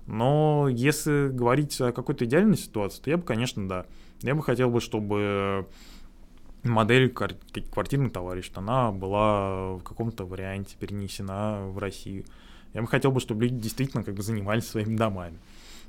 [0.07, 3.87] Но если говорить о какой-то идеальной ситуации, то я бы, конечно, да.
[4.23, 5.67] Я бы хотел бы, чтобы
[6.63, 12.25] модель квартирный товарищ, она была в каком-то варианте перенесена в Россию.
[12.75, 15.39] Я бы хотел бы, чтобы люди действительно как бы занимались своими домами.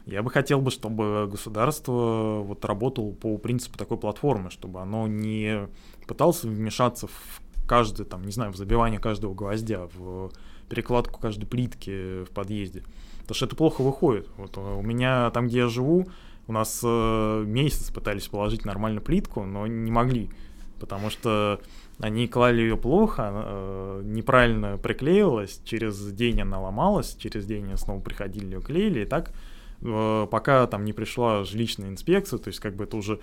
[0.05, 5.67] Я бы хотел бы, чтобы государство вот работало по принципу такой платформы, чтобы оно не
[6.07, 10.31] пыталось вмешаться в каждый, там, не знаю, в забивание каждого гвоздя, в
[10.69, 12.83] перекладку каждой плитки в подъезде.
[13.21, 14.29] Потому что это плохо выходит.
[14.37, 16.07] Вот у меня там, где я живу,
[16.47, 20.29] у нас э, месяц пытались положить нормально плитку, но не могли.
[20.79, 21.59] Потому что
[21.99, 28.55] они клали ее плохо, э, неправильно приклеилась, через день она ломалась, через день снова приходили
[28.55, 29.31] ее клеили, и так
[29.81, 33.19] э, пока там не пришла жилищная инспекция, то есть как бы это уже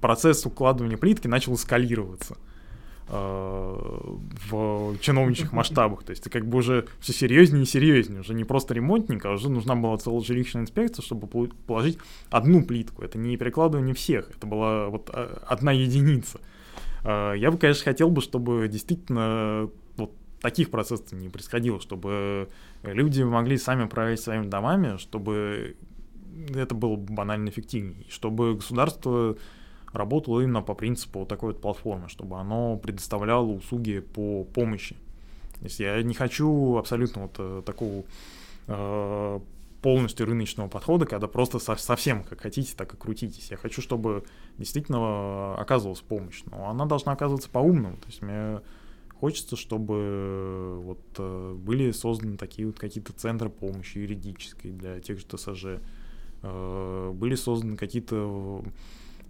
[0.00, 2.36] процесс укладывания плитки начал эскалироваться
[3.08, 3.14] э,
[4.50, 6.02] в чиновничьих масштабах.
[6.04, 8.20] То есть это как бы уже все серьезнее и серьезнее.
[8.20, 11.26] Уже не просто ремонтник, а уже нужна была целая жилищная инспекция, чтобы
[11.66, 11.98] положить
[12.30, 13.02] одну плитку.
[13.02, 16.40] Это не перекладывание всех, это была вот одна единица.
[17.04, 22.48] А, я бы, конечно, хотел бы, чтобы действительно вот таких процессов не происходило, чтобы
[22.82, 25.76] люди могли сами управлять своими домами, чтобы
[26.54, 29.36] это было банально эффективнее, чтобы государство
[29.92, 34.96] работало именно по принципу вот такой вот платформы, чтобы оно предоставляло услуги по помощи.
[35.58, 38.04] То есть я не хочу абсолютно вот э, такого
[38.66, 39.40] э,
[39.82, 43.50] полностью рыночного подхода, когда просто со совсем как хотите, так и крутитесь.
[43.50, 44.24] Я хочу, чтобы
[44.58, 47.96] действительно оказывалась помощь, но она должна оказываться по-умному.
[47.96, 48.60] То есть мне
[49.20, 55.26] хочется, чтобы вот э, были созданы такие вот какие-то центры помощи юридической для тех же
[55.26, 55.80] ТСЖ,
[56.42, 58.64] э, были созданы какие-то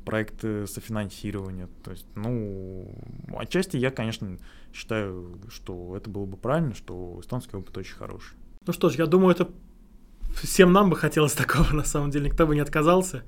[0.05, 1.69] проекты софинансирования.
[1.85, 2.93] То есть, ну,
[3.37, 4.39] отчасти я, конечно,
[4.73, 8.37] считаю, что это было бы правильно, что эстонский опыт очень хороший.
[8.67, 9.51] Ну что ж, я думаю, это
[10.35, 13.23] всем нам бы хотелось такого, на самом деле, никто бы не отказался.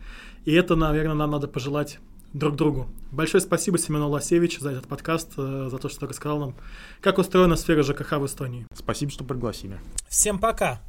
[0.44, 1.98] И это, наверное, нам надо пожелать
[2.32, 2.88] друг другу.
[3.10, 6.56] Большое спасибо Семену Лосевичу за этот подкаст, э, за то, что рассказал нам,
[7.00, 8.66] как устроена сфера ЖКХ в Эстонии.
[8.74, 9.78] Спасибо, что пригласили.
[10.08, 10.80] Всем пока.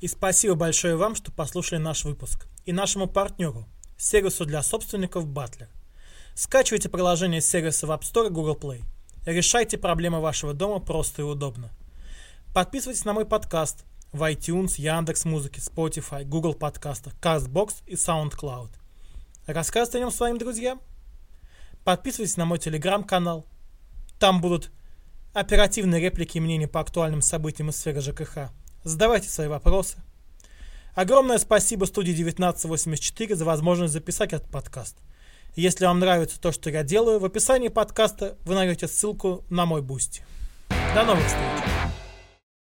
[0.00, 2.46] И спасибо большое вам, что послушали наш выпуск.
[2.64, 3.66] И нашему партнеру,
[3.96, 5.68] сервису для собственников Butler.
[6.34, 8.82] Скачивайте приложение сервиса в App Store и Google Play.
[9.26, 11.70] Решайте проблемы вашего дома просто и удобно.
[12.54, 18.70] Подписывайтесь на мой подкаст– в iTunes, Яндекс Музыке, Spotify, Google подкастах, CastBox и SoundCloud.
[19.46, 20.80] Рассказывайте о нем своим друзьям.
[21.84, 23.46] Подписывайтесь на мой телеграм-канал.
[24.18, 24.70] Там будут
[25.32, 28.52] оперативные реплики и мнения по актуальным событиям из сферы ЖКХ.
[28.84, 29.96] Задавайте свои вопросы.
[30.94, 34.96] Огромное спасибо студии 1984 за возможность записать этот подкаст.
[35.54, 39.82] Если вам нравится то, что я делаю, в описании подкаста вы найдете ссылку на мой
[39.82, 40.22] бусти.
[40.94, 41.91] До новых встреч!